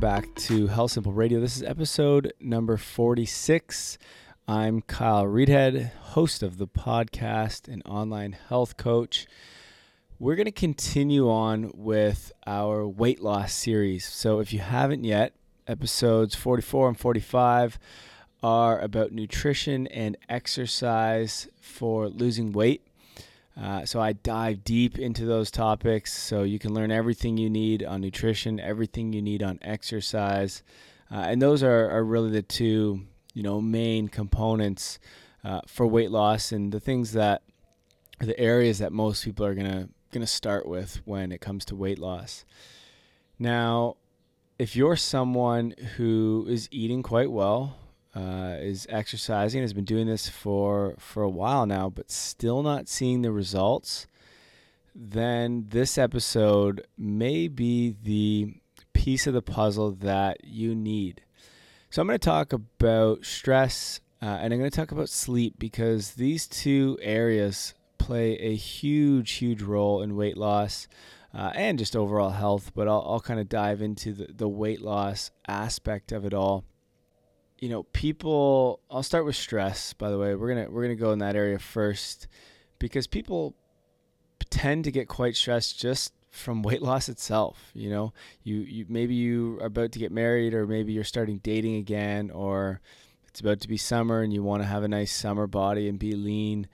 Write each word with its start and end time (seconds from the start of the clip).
back 0.00 0.34
to 0.34 0.66
Health 0.68 0.92
Simple 0.92 1.12
Radio. 1.12 1.40
This 1.40 1.58
is 1.58 1.62
episode 1.62 2.32
number 2.40 2.78
46. 2.78 3.98
I'm 4.48 4.80
Kyle 4.80 5.26
Reedhead, 5.26 5.92
host 5.92 6.42
of 6.42 6.56
the 6.56 6.66
podcast 6.66 7.68
and 7.68 7.82
online 7.84 8.32
health 8.32 8.78
coach. 8.78 9.26
We're 10.18 10.36
going 10.36 10.46
to 10.46 10.52
continue 10.52 11.28
on 11.28 11.72
with 11.74 12.32
our 12.46 12.88
weight 12.88 13.20
loss 13.20 13.52
series. 13.52 14.06
So 14.06 14.40
if 14.40 14.54
you 14.54 14.60
haven't 14.60 15.04
yet, 15.04 15.34
episodes 15.66 16.34
44 16.34 16.88
and 16.88 16.98
45 16.98 17.78
are 18.42 18.80
about 18.80 19.12
nutrition 19.12 19.86
and 19.88 20.16
exercise 20.30 21.46
for 21.60 22.08
losing 22.08 22.52
weight. 22.52 22.86
Uh, 23.58 23.84
so 23.84 24.00
I 24.00 24.12
dive 24.12 24.64
deep 24.64 24.98
into 24.98 25.24
those 25.24 25.50
topics 25.50 26.12
so 26.12 26.42
you 26.42 26.58
can 26.58 26.72
learn 26.72 26.90
everything 26.90 27.36
you 27.36 27.50
need 27.50 27.82
on 27.84 28.00
nutrition, 28.00 28.60
everything 28.60 29.12
you 29.12 29.22
need 29.22 29.42
on 29.42 29.58
exercise. 29.62 30.62
Uh, 31.10 31.26
and 31.28 31.42
those 31.42 31.62
are, 31.62 31.90
are 31.90 32.04
really 32.04 32.30
the 32.30 32.42
two, 32.42 33.02
you 33.34 33.42
know, 33.42 33.60
main 33.60 34.08
components 34.08 34.98
uh, 35.44 35.60
for 35.66 35.86
weight 35.86 36.10
loss 36.10 36.52
and 36.52 36.72
the 36.72 36.80
things 36.80 37.12
that 37.12 37.42
are 38.20 38.26
the 38.26 38.38
areas 38.38 38.78
that 38.78 38.92
most 38.92 39.24
people 39.24 39.44
are 39.44 39.54
gonna 39.54 39.88
gonna 40.12 40.26
start 40.26 40.66
with 40.66 41.00
when 41.04 41.32
it 41.32 41.40
comes 41.40 41.64
to 41.64 41.74
weight 41.76 41.98
loss. 41.98 42.44
Now, 43.38 43.96
if 44.58 44.76
you're 44.76 44.96
someone 44.96 45.74
who 45.96 46.46
is 46.48 46.68
eating 46.70 47.02
quite 47.02 47.30
well, 47.30 47.76
uh, 48.14 48.56
is 48.58 48.86
exercising, 48.90 49.62
has 49.62 49.72
been 49.72 49.84
doing 49.84 50.06
this 50.06 50.28
for 50.28 50.94
for 50.98 51.22
a 51.22 51.30
while 51.30 51.66
now, 51.66 51.88
but 51.88 52.10
still 52.10 52.62
not 52.62 52.88
seeing 52.88 53.22
the 53.22 53.32
results, 53.32 54.06
then 54.94 55.66
this 55.68 55.96
episode 55.96 56.86
may 56.98 57.46
be 57.48 57.94
the 58.02 58.54
piece 58.92 59.26
of 59.26 59.34
the 59.34 59.42
puzzle 59.42 59.92
that 59.92 60.44
you 60.44 60.74
need. 60.74 61.22
So 61.90 62.02
I'm 62.02 62.08
going 62.08 62.18
to 62.18 62.24
talk 62.24 62.52
about 62.52 63.24
stress 63.24 64.00
uh, 64.22 64.26
and 64.26 64.52
I'm 64.52 64.58
going 64.58 64.70
to 64.70 64.76
talk 64.76 64.92
about 64.92 65.08
sleep 65.08 65.54
because 65.58 66.12
these 66.12 66.46
two 66.46 66.98
areas 67.00 67.74
play 67.98 68.34
a 68.36 68.54
huge, 68.54 69.32
huge 69.32 69.62
role 69.62 70.02
in 70.02 70.16
weight 70.16 70.36
loss. 70.36 70.88
Uh, 71.32 71.52
and 71.54 71.78
just 71.78 71.94
overall 71.94 72.30
health, 72.30 72.72
but 72.74 72.88
I'll, 72.88 73.06
I'll 73.06 73.20
kind 73.20 73.38
of 73.38 73.48
dive 73.48 73.80
into 73.80 74.12
the, 74.12 74.26
the 74.34 74.48
weight 74.48 74.82
loss 74.82 75.30
aspect 75.46 76.10
of 76.10 76.24
it 76.24 76.34
all 76.34 76.64
you 77.60 77.68
know, 77.68 77.84
people. 77.84 78.80
I'll 78.90 79.02
start 79.02 79.24
with 79.24 79.36
stress. 79.36 79.92
By 79.92 80.10
the 80.10 80.18
way, 80.18 80.34
we're 80.34 80.48
gonna 80.48 80.70
we're 80.70 80.82
gonna 80.82 80.96
go 80.96 81.12
in 81.12 81.18
that 81.20 81.36
area 81.36 81.58
first 81.58 82.26
because 82.78 83.06
people 83.06 83.54
tend 84.48 84.84
to 84.84 84.90
get 84.90 85.08
quite 85.08 85.36
stressed 85.36 85.78
just 85.78 86.12
from 86.30 86.62
weight 86.64 86.82
loss 86.82 87.08
itself. 87.08 87.70
You 87.74 87.90
know, 87.90 88.12
you 88.42 88.56
you 88.56 88.86
maybe 88.88 89.14
you 89.14 89.58
are 89.60 89.66
about 89.66 89.92
to 89.92 89.98
get 89.98 90.10
married, 90.10 90.54
or 90.54 90.66
maybe 90.66 90.92
you're 90.92 91.04
starting 91.04 91.38
dating 91.38 91.76
again, 91.76 92.30
or 92.30 92.80
it's 93.28 93.40
about 93.40 93.60
to 93.60 93.68
be 93.68 93.76
summer 93.76 94.22
and 94.22 94.32
you 94.32 94.42
want 94.42 94.62
to 94.62 94.68
have 94.68 94.82
a 94.82 94.88
nice 94.88 95.12
summer 95.12 95.46
body 95.46 95.88
and 95.88 95.98
be 95.98 96.12
lean. 96.12 96.66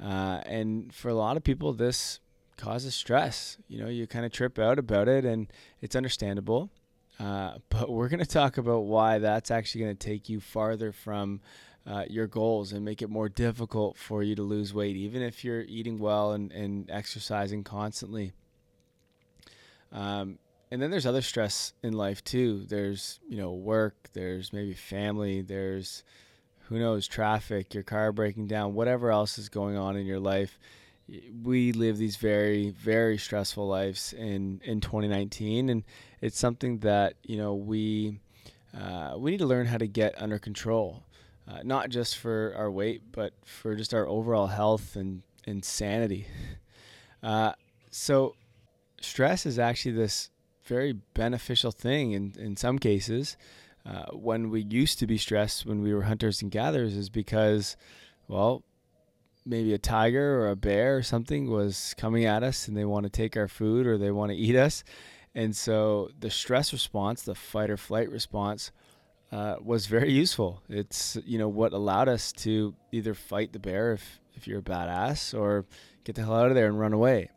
Uh, 0.00 0.40
and 0.44 0.94
for 0.94 1.08
a 1.08 1.14
lot 1.14 1.36
of 1.36 1.42
people, 1.42 1.72
this 1.72 2.20
causes 2.56 2.94
stress. 2.94 3.56
You 3.68 3.80
know, 3.80 3.88
you 3.88 4.06
kind 4.06 4.24
of 4.24 4.32
trip 4.32 4.58
out 4.58 4.78
about 4.78 5.08
it, 5.08 5.24
and 5.24 5.50
it's 5.80 5.96
understandable. 5.96 6.70
Uh, 7.18 7.58
but 7.68 7.90
we're 7.90 8.08
going 8.08 8.20
to 8.20 8.26
talk 8.26 8.58
about 8.58 8.80
why 8.80 9.18
that's 9.18 9.50
actually 9.50 9.82
going 9.82 9.96
to 9.96 10.06
take 10.06 10.28
you 10.28 10.40
farther 10.40 10.92
from 10.92 11.40
uh, 11.86 12.04
your 12.08 12.26
goals 12.26 12.72
and 12.72 12.84
make 12.84 13.00
it 13.00 13.08
more 13.08 13.28
difficult 13.28 13.96
for 13.96 14.22
you 14.22 14.34
to 14.34 14.42
lose 14.42 14.74
weight, 14.74 14.96
even 14.96 15.22
if 15.22 15.44
you're 15.44 15.62
eating 15.62 15.98
well 15.98 16.32
and, 16.32 16.50
and 16.52 16.90
exercising 16.90 17.62
constantly. 17.62 18.32
Um, 19.92 20.38
and 20.70 20.82
then 20.82 20.90
there's 20.90 21.06
other 21.06 21.22
stress 21.22 21.72
in 21.82 21.92
life 21.92 22.24
too. 22.24 22.64
There's, 22.66 23.20
you 23.28 23.36
know, 23.36 23.52
work, 23.52 23.94
there's 24.14 24.52
maybe 24.52 24.74
family, 24.74 25.42
there's 25.42 26.02
who 26.68 26.80
knows, 26.80 27.06
traffic, 27.06 27.72
your 27.72 27.84
car 27.84 28.10
breaking 28.10 28.48
down, 28.48 28.74
whatever 28.74 29.12
else 29.12 29.38
is 29.38 29.48
going 29.48 29.76
on 29.76 29.96
in 29.96 30.04
your 30.04 30.18
life 30.18 30.58
we 31.42 31.72
live 31.72 31.98
these 31.98 32.16
very 32.16 32.70
very 32.70 33.16
stressful 33.16 33.66
lives 33.66 34.12
in 34.12 34.60
in 34.64 34.80
2019 34.80 35.68
and 35.68 35.84
it's 36.20 36.38
something 36.38 36.78
that 36.78 37.14
you 37.22 37.36
know 37.36 37.54
we 37.54 38.18
uh, 38.76 39.14
we 39.16 39.30
need 39.30 39.38
to 39.38 39.46
learn 39.46 39.66
how 39.66 39.78
to 39.78 39.86
get 39.86 40.20
under 40.20 40.38
control 40.38 41.04
uh, 41.48 41.60
not 41.62 41.90
just 41.90 42.18
for 42.18 42.52
our 42.56 42.70
weight 42.70 43.02
but 43.12 43.32
for 43.44 43.74
just 43.74 43.94
our 43.94 44.06
overall 44.06 44.48
health 44.48 44.96
and, 44.96 45.22
and 45.46 45.64
sanity. 45.64 46.26
Uh, 47.22 47.52
so 47.90 48.36
stress 49.00 49.46
is 49.46 49.58
actually 49.58 49.90
this 49.90 50.30
very 50.64 50.92
beneficial 51.14 51.72
thing 51.72 52.12
in, 52.12 52.32
in 52.38 52.56
some 52.56 52.78
cases. 52.78 53.36
Uh, 53.84 54.04
when 54.12 54.50
we 54.50 54.60
used 54.62 54.98
to 54.98 55.06
be 55.06 55.16
stressed 55.16 55.66
when 55.66 55.82
we 55.82 55.92
were 55.92 56.02
hunters 56.02 56.40
and 56.42 56.52
gatherers 56.52 56.94
is 56.94 57.08
because 57.08 57.76
well 58.28 58.62
maybe 59.46 59.72
a 59.72 59.78
tiger 59.78 60.40
or 60.40 60.50
a 60.50 60.56
bear 60.56 60.96
or 60.96 61.02
something 61.02 61.48
was 61.48 61.94
coming 61.96 62.24
at 62.24 62.42
us 62.42 62.68
and 62.68 62.76
they 62.76 62.84
want 62.84 63.04
to 63.04 63.10
take 63.10 63.36
our 63.36 63.48
food 63.48 63.86
or 63.86 63.96
they 63.96 64.10
want 64.10 64.32
to 64.32 64.36
eat 64.36 64.56
us. 64.56 64.84
And 65.34 65.54
so 65.54 66.10
the 66.18 66.30
stress 66.30 66.72
response, 66.72 67.22
the 67.22 67.34
fight 67.34 67.70
or 67.70 67.76
flight 67.76 68.10
response, 68.10 68.72
uh, 69.32 69.56
was 69.62 69.86
very 69.86 70.12
useful. 70.12 70.62
It's 70.68 71.18
you 71.24 71.38
know 71.38 71.48
what 71.48 71.72
allowed 71.72 72.08
us 72.08 72.32
to 72.32 72.74
either 72.92 73.12
fight 73.14 73.52
the 73.52 73.58
bear 73.58 73.92
if 73.92 74.20
if 74.34 74.46
you're 74.46 74.60
a 74.60 74.62
badass 74.62 75.38
or 75.38 75.66
get 76.04 76.14
the 76.14 76.22
hell 76.22 76.34
out 76.34 76.48
of 76.48 76.54
there 76.54 76.66
and 76.66 76.78
run 76.78 76.92
away. 76.92 77.30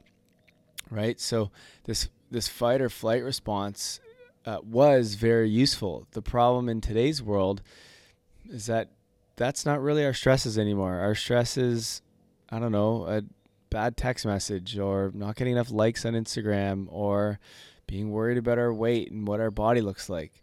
Right. 0.90 1.19
So 1.19 1.52
this 1.86 2.09
this 2.31 2.48
fight 2.48 2.81
or 2.81 2.90
flight 2.90 3.24
response 3.24 4.00
uh, 4.46 4.59
was 4.64 5.16
very 5.16 5.50
useful. 5.50 6.08
The 6.12 6.22
problem 6.22 6.69
in 6.69 6.81
today's 6.81 7.22
world 7.22 7.62
is 8.50 8.68
that 8.68 8.90
that's 9.40 9.66
not 9.66 9.82
really 9.82 10.06
our 10.06 10.14
stresses 10.14 10.60
anymore. 10.60 10.96
Our 10.96 11.16
stresses, 11.16 12.02
I 12.50 12.60
don't 12.60 12.74
know, 12.74 13.06
a 13.08 13.24
bad 13.70 13.96
text 13.96 14.26
message 14.26 14.78
or 14.78 15.12
not 15.16 15.38
getting 15.38 15.54
enough 15.54 15.72
likes 15.72 16.06
on 16.06 16.14
Instagram 16.14 16.88
or 16.90 17.40
being 17.88 18.12
worried 18.12 18.38
about 18.38 18.60
our 18.60 18.74
weight 18.74 19.12
and 19.12 19.26
what 19.26 19.40
our 19.40 19.50
body 19.50 19.80
looks 19.80 20.10
like. 20.10 20.34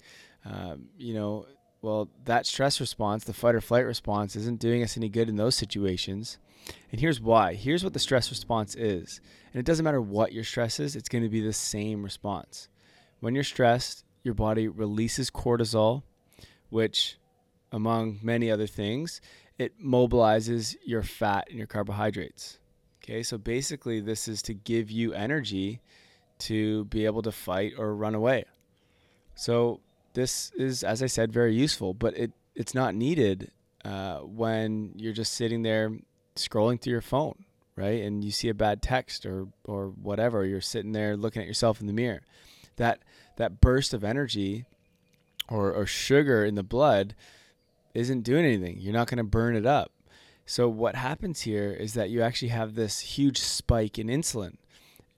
Um, 0.46 0.86
you 0.96 1.12
know, 1.12 1.46
well, 1.82 2.08
that 2.24 2.46
stress 2.46 2.80
response, 2.80 3.24
the 3.24 3.34
fight 3.34 3.54
or 3.54 3.60
flight 3.60 3.84
response, 3.84 4.34
isn't 4.34 4.60
doing 4.60 4.82
us 4.82 4.96
any 4.96 5.10
good 5.10 5.28
in 5.28 5.36
those 5.36 5.54
situations. 5.54 6.38
And 6.90 6.98
here's 6.98 7.20
why. 7.20 7.52
Here's 7.52 7.84
what 7.84 7.92
the 7.92 7.98
stress 7.98 8.30
response 8.30 8.74
is. 8.74 9.20
And 9.52 9.60
it 9.60 9.66
doesn't 9.66 9.84
matter 9.84 10.00
what 10.00 10.32
your 10.32 10.42
stress 10.42 10.80
is, 10.80 10.96
it's 10.96 11.08
going 11.08 11.22
to 11.22 11.30
be 11.30 11.40
the 11.40 11.52
same 11.52 12.02
response. 12.02 12.68
When 13.20 13.34
you're 13.34 13.44
stressed, 13.44 14.04
your 14.22 14.34
body 14.34 14.68
releases 14.68 15.30
cortisol, 15.30 16.02
which 16.70 17.18
among 17.76 18.18
many 18.22 18.50
other 18.50 18.66
things, 18.66 19.20
it 19.58 19.80
mobilizes 19.80 20.76
your 20.84 21.02
fat 21.02 21.46
and 21.48 21.58
your 21.58 21.66
carbohydrates. 21.66 22.58
Okay, 23.04 23.22
so 23.22 23.36
basically, 23.38 24.00
this 24.00 24.26
is 24.26 24.42
to 24.42 24.54
give 24.54 24.90
you 24.90 25.12
energy 25.12 25.80
to 26.38 26.86
be 26.86 27.04
able 27.04 27.22
to 27.22 27.30
fight 27.30 27.74
or 27.78 27.94
run 27.94 28.14
away. 28.14 28.44
So, 29.34 29.80
this 30.14 30.50
is, 30.56 30.82
as 30.82 31.02
I 31.02 31.06
said, 31.06 31.32
very 31.32 31.54
useful, 31.54 31.92
but 31.92 32.16
it, 32.16 32.32
it's 32.54 32.74
not 32.74 32.94
needed 32.94 33.50
uh, 33.84 34.20
when 34.20 34.92
you're 34.96 35.12
just 35.12 35.34
sitting 35.34 35.62
there 35.62 35.92
scrolling 36.34 36.80
through 36.80 36.92
your 36.92 37.02
phone, 37.02 37.44
right? 37.76 38.02
And 38.02 38.24
you 38.24 38.30
see 38.30 38.48
a 38.48 38.54
bad 38.54 38.80
text 38.80 39.26
or, 39.26 39.48
or 39.64 39.88
whatever, 39.88 40.46
you're 40.46 40.62
sitting 40.62 40.92
there 40.92 41.16
looking 41.16 41.42
at 41.42 41.48
yourself 41.48 41.80
in 41.80 41.86
the 41.86 41.92
mirror. 41.92 42.22
That, 42.76 43.00
that 43.36 43.60
burst 43.60 43.92
of 43.92 44.02
energy 44.02 44.64
or, 45.48 45.72
or 45.72 45.86
sugar 45.86 46.44
in 46.44 46.54
the 46.54 46.62
blood 46.62 47.14
isn't 47.96 48.22
doing 48.22 48.44
anything. 48.44 48.78
You're 48.78 48.92
not 48.92 49.08
going 49.08 49.18
to 49.18 49.24
burn 49.24 49.56
it 49.56 49.66
up. 49.66 49.92
So 50.44 50.68
what 50.68 50.94
happens 50.94 51.40
here 51.40 51.72
is 51.72 51.94
that 51.94 52.10
you 52.10 52.22
actually 52.22 52.48
have 52.48 52.74
this 52.74 53.00
huge 53.00 53.38
spike 53.38 53.98
in 53.98 54.06
insulin. 54.06 54.56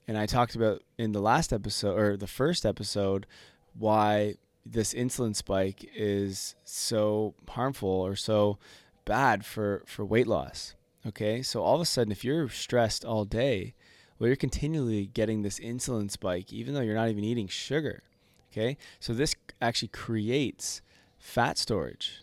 And 0.06 0.16
I 0.16 0.24
talked 0.24 0.54
about 0.54 0.82
in 0.96 1.12
the 1.12 1.20
last 1.20 1.52
episode 1.52 1.98
or 1.98 2.16
the 2.16 2.26
first 2.26 2.64
episode 2.64 3.26
why 3.74 4.36
this 4.64 4.94
insulin 4.94 5.36
spike 5.36 5.88
is 5.94 6.54
so 6.64 7.34
harmful 7.48 7.90
or 7.90 8.16
so 8.16 8.58
bad 9.04 9.44
for 9.44 9.82
for 9.86 10.04
weight 10.04 10.26
loss. 10.26 10.74
Okay? 11.06 11.42
So 11.42 11.62
all 11.62 11.74
of 11.74 11.80
a 11.82 11.86
sudden 11.86 12.12
if 12.12 12.24
you're 12.24 12.48
stressed 12.48 13.04
all 13.04 13.26
day, 13.26 13.74
well 14.18 14.28
you're 14.28 14.36
continually 14.36 15.06
getting 15.06 15.42
this 15.42 15.60
insulin 15.60 16.10
spike 16.10 16.52
even 16.52 16.72
though 16.72 16.80
you're 16.80 16.94
not 16.94 17.10
even 17.10 17.24
eating 17.24 17.48
sugar. 17.48 18.02
Okay? 18.50 18.78
So 18.98 19.12
this 19.12 19.34
actually 19.60 19.88
creates 19.88 20.80
fat 21.18 21.58
storage. 21.58 22.22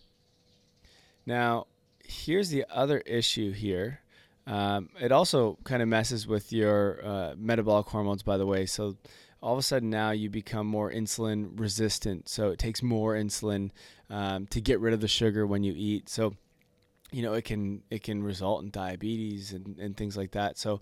Now, 1.25 1.68
here's 2.04 2.50
the 2.50 2.66
other 2.72 3.00
issue 3.00 3.51
here. 3.51 4.01
Um, 4.48 4.89
it 5.00 5.12
also 5.12 5.57
kind 5.63 5.81
of 5.81 5.88
messes 5.88 6.27
with 6.27 6.54
your 6.54 7.04
uh, 7.04 7.33
metabolic 7.38 7.88
hormones, 7.88 8.22
by 8.22 8.38
the 8.38 8.45
way. 8.45 8.66
So 8.66 8.95
all 9.42 9.54
of 9.54 9.60
a 9.60 9.63
sudden 9.63 9.89
now 9.89 10.12
you 10.12 10.30
become 10.30 10.68
more 10.68 10.92
insulin 10.92 11.60
resistant. 11.60 12.30
So 12.30 12.50
it 12.50 12.60
takes 12.60 12.83
more 12.83 13.16
insulin 13.16 13.72
um, 14.10 14.45
to 14.48 14.62
get 14.62 14.80
rid 14.80 14.94
of 14.94 15.01
the 15.01 15.07
sugar 15.07 15.48
when 15.48 15.63
you 15.63 15.74
eat. 15.75 16.10
So 16.10 16.36
you 17.12 17.22
know 17.22 17.33
it 17.33 17.45
can 17.45 17.81
it 17.89 18.04
can 18.04 18.24
result 18.24 18.63
in 18.63 18.72
diabetes 18.72 19.54
and, 19.54 19.77
and 19.80 19.95
things 19.95 20.18
like 20.18 20.31
that. 20.31 20.57
So 20.57 20.81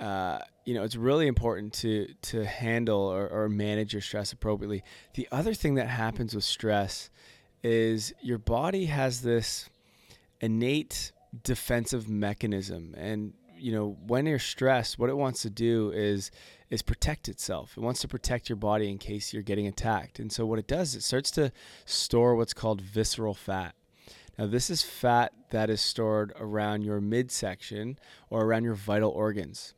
uh, 0.00 0.38
you 0.64 0.74
know, 0.74 0.84
it's 0.84 0.96
really 0.96 1.26
important 1.26 1.72
to 1.74 2.12
to 2.22 2.44
handle 2.44 3.00
or, 3.00 3.28
or 3.28 3.48
manage 3.48 3.92
your 3.92 4.02
stress 4.02 4.32
appropriately. 4.32 4.84
The 5.14 5.28
other 5.32 5.54
thing 5.54 5.74
that 5.74 5.88
happens 5.88 6.34
with 6.34 6.44
stress 6.44 7.10
is 7.62 8.12
your 8.22 8.38
body 8.38 8.86
has 8.86 9.22
this 9.22 9.68
innate 10.40 11.12
defensive 11.42 12.08
mechanism, 12.08 12.94
and 12.96 13.32
you 13.60 13.72
know, 13.72 13.96
when 14.06 14.26
you're 14.26 14.38
stressed, 14.38 14.98
what 14.98 15.10
it 15.10 15.16
wants 15.16 15.42
to 15.42 15.50
do 15.50 15.90
is 15.90 16.30
is 16.70 16.82
protect 16.82 17.28
itself. 17.28 17.76
It 17.76 17.80
wants 17.80 18.00
to 18.02 18.08
protect 18.08 18.48
your 18.48 18.56
body 18.56 18.90
in 18.90 18.98
case 18.98 19.32
you're 19.32 19.42
getting 19.42 19.66
attacked. 19.66 20.18
And 20.18 20.30
so 20.30 20.44
what 20.44 20.58
it 20.58 20.66
does, 20.66 20.94
it 20.94 21.02
starts 21.02 21.30
to 21.32 21.50
store 21.86 22.36
what's 22.36 22.52
called 22.52 22.82
visceral 22.82 23.34
fat. 23.34 23.74
Now, 24.38 24.46
this 24.46 24.68
is 24.68 24.82
fat 24.82 25.32
that 25.50 25.70
is 25.70 25.80
stored 25.80 26.32
around 26.38 26.82
your 26.82 27.00
midsection 27.00 27.98
or 28.30 28.44
around 28.44 28.64
your 28.64 28.74
vital 28.74 29.10
organs. 29.10 29.74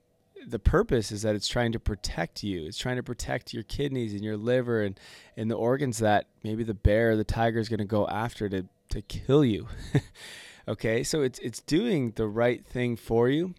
The 0.46 0.58
purpose 0.58 1.12
is 1.12 1.22
that 1.22 1.34
it's 1.34 1.48
trying 1.48 1.72
to 1.72 1.80
protect 1.80 2.42
you. 2.42 2.66
It's 2.66 2.78
trying 2.78 2.96
to 2.96 3.02
protect 3.02 3.52
your 3.52 3.62
kidneys 3.62 4.14
and 4.14 4.22
your 4.22 4.36
liver 4.36 4.82
and, 4.82 4.98
and 5.36 5.50
the 5.50 5.56
organs 5.56 5.98
that 5.98 6.26
maybe 6.42 6.64
the 6.64 6.74
bear 6.74 7.10
or 7.10 7.16
the 7.16 7.24
tiger 7.24 7.58
is 7.58 7.68
going 7.68 7.78
to 7.78 7.84
go 7.84 8.06
after 8.08 8.48
to, 8.48 8.66
to 8.90 9.02
kill 9.02 9.44
you. 9.44 9.68
okay, 10.68 11.02
so 11.02 11.22
it's, 11.22 11.38
it's 11.40 11.60
doing 11.60 12.12
the 12.16 12.26
right 12.26 12.64
thing 12.64 12.96
for 12.96 13.28
you. 13.28 13.54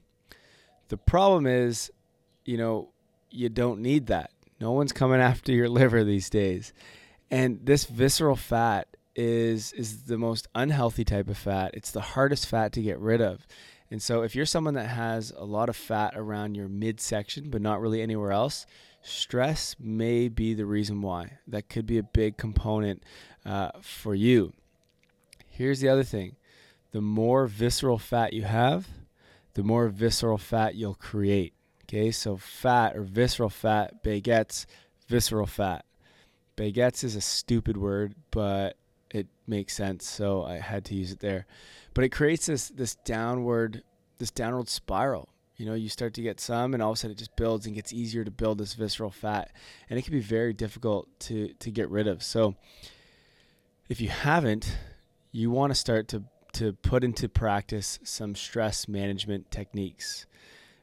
The 0.90 0.98
problem 0.98 1.46
is, 1.46 1.92
you 2.46 2.58
know, 2.58 2.90
you 3.30 3.50
don't 3.50 3.82
need 3.82 4.08
that. 4.08 4.32
No 4.60 4.72
one's 4.72 4.92
coming 4.92 5.22
after 5.22 5.52
your 5.52 5.70
liver 5.70 6.04
these 6.04 6.30
days. 6.30 6.74
And 7.30 7.66
this 7.66 7.86
visceral 7.86 8.36
fat 8.36 8.88
is 9.16 9.74
is 9.74 10.04
the 10.04 10.18
most 10.18 10.48
unhealthy 10.56 11.04
type 11.04 11.28
of 11.28 11.38
fat. 11.38 11.72
It's 11.74 11.92
the 11.92 12.02
hardest 12.02 12.48
fat 12.48 12.72
to 12.74 12.82
get 12.82 13.00
rid 13.00 13.22
of. 13.22 13.46
And 13.92 14.02
so 14.02 14.22
if 14.22 14.36
you're 14.36 14.46
someone 14.46 14.74
that 14.76 14.88
has 14.88 15.34
a 15.36 15.44
lot 15.44 15.68
of 15.68 15.76
fat 15.76 16.14
around 16.16 16.56
your 16.56 16.70
midsection 16.70 17.50
but 17.50 17.62
not 17.62 17.82
really 17.82 18.02
anywhere 18.02 18.32
else, 18.32 18.66
stress 19.02 19.76
may 19.78 20.30
be 20.30 20.54
the 20.54 20.66
reason 20.66 21.02
why. 21.02 21.40
That 21.46 21.68
could 21.68 21.86
be 21.86 21.98
a 21.98 22.04
big 22.04 22.38
component 22.38 23.04
uh, 23.46 23.72
for 23.82 24.16
you. 24.16 24.54
Here's 25.50 25.82
the 25.82 25.90
other 25.90 26.04
thing. 26.04 26.38
The 26.92 27.02
more 27.02 27.48
visceral 27.48 27.98
fat 27.98 28.32
you 28.32 28.44
have, 28.44 28.88
the 29.54 29.64
more 29.64 29.90
visceral 29.90 30.38
fat 30.38 30.76
you'll 30.76 30.96
create. 30.96 31.54
Okay, 31.84 32.12
so 32.12 32.38
fat 32.38 32.96
or 32.96 33.02
visceral 33.02 33.50
fat, 33.50 34.02
baguettes, 34.02 34.66
visceral 35.10 35.46
fat. 35.46 35.84
Baguettes 36.56 37.04
is 37.04 37.18
a 37.18 37.22
stupid 37.22 37.76
word, 37.76 38.16
but 38.32 38.78
it 39.52 39.56
makes 39.56 39.76
sense, 39.76 40.08
so 40.08 40.44
I 40.44 40.60
had 40.60 40.86
to 40.86 40.96
use 40.96 41.12
it 41.12 41.20
there. 41.20 41.46
But 41.94 42.04
it 42.04 42.10
creates 42.10 42.46
this 42.46 42.70
this 42.70 42.96
downward 42.96 43.84
this 44.18 44.32
downward 44.32 44.70
spiral. 44.70 45.30
You 45.58 45.66
know, 45.66 45.74
you 45.74 45.90
start 45.90 46.14
to 46.16 46.22
get 46.22 46.40
some, 46.40 46.74
and 46.74 46.82
all 46.82 46.92
of 46.92 46.96
a 46.96 47.00
sudden 47.00 47.16
it 47.16 47.20
just 47.20 47.36
builds 47.36 47.66
and 47.66 47.76
gets 47.76 47.94
easier 47.94 48.24
to 48.24 48.32
build 48.32 48.58
this 48.58 48.74
visceral 48.74 49.12
fat, 49.12 49.52
and 49.90 50.00
it 50.00 50.04
can 50.04 50.14
be 50.14 50.22
very 50.22 50.54
difficult 50.54 51.08
to 51.22 51.54
to 51.60 51.72
get 51.72 51.90
rid 51.90 52.08
of. 52.08 52.24
So, 52.24 52.56
if 53.90 54.02
you 54.02 54.10
haven't, 54.10 54.78
you 55.32 55.52
want 55.52 55.72
to 55.72 55.76
start 55.76 56.08
to 56.10 56.24
to 56.54 56.74
put 56.74 57.04
into 57.04 57.30
practice 57.30 58.00
some 58.04 58.36
stress 58.36 58.88
management 58.88 59.52
techniques. 59.52 60.26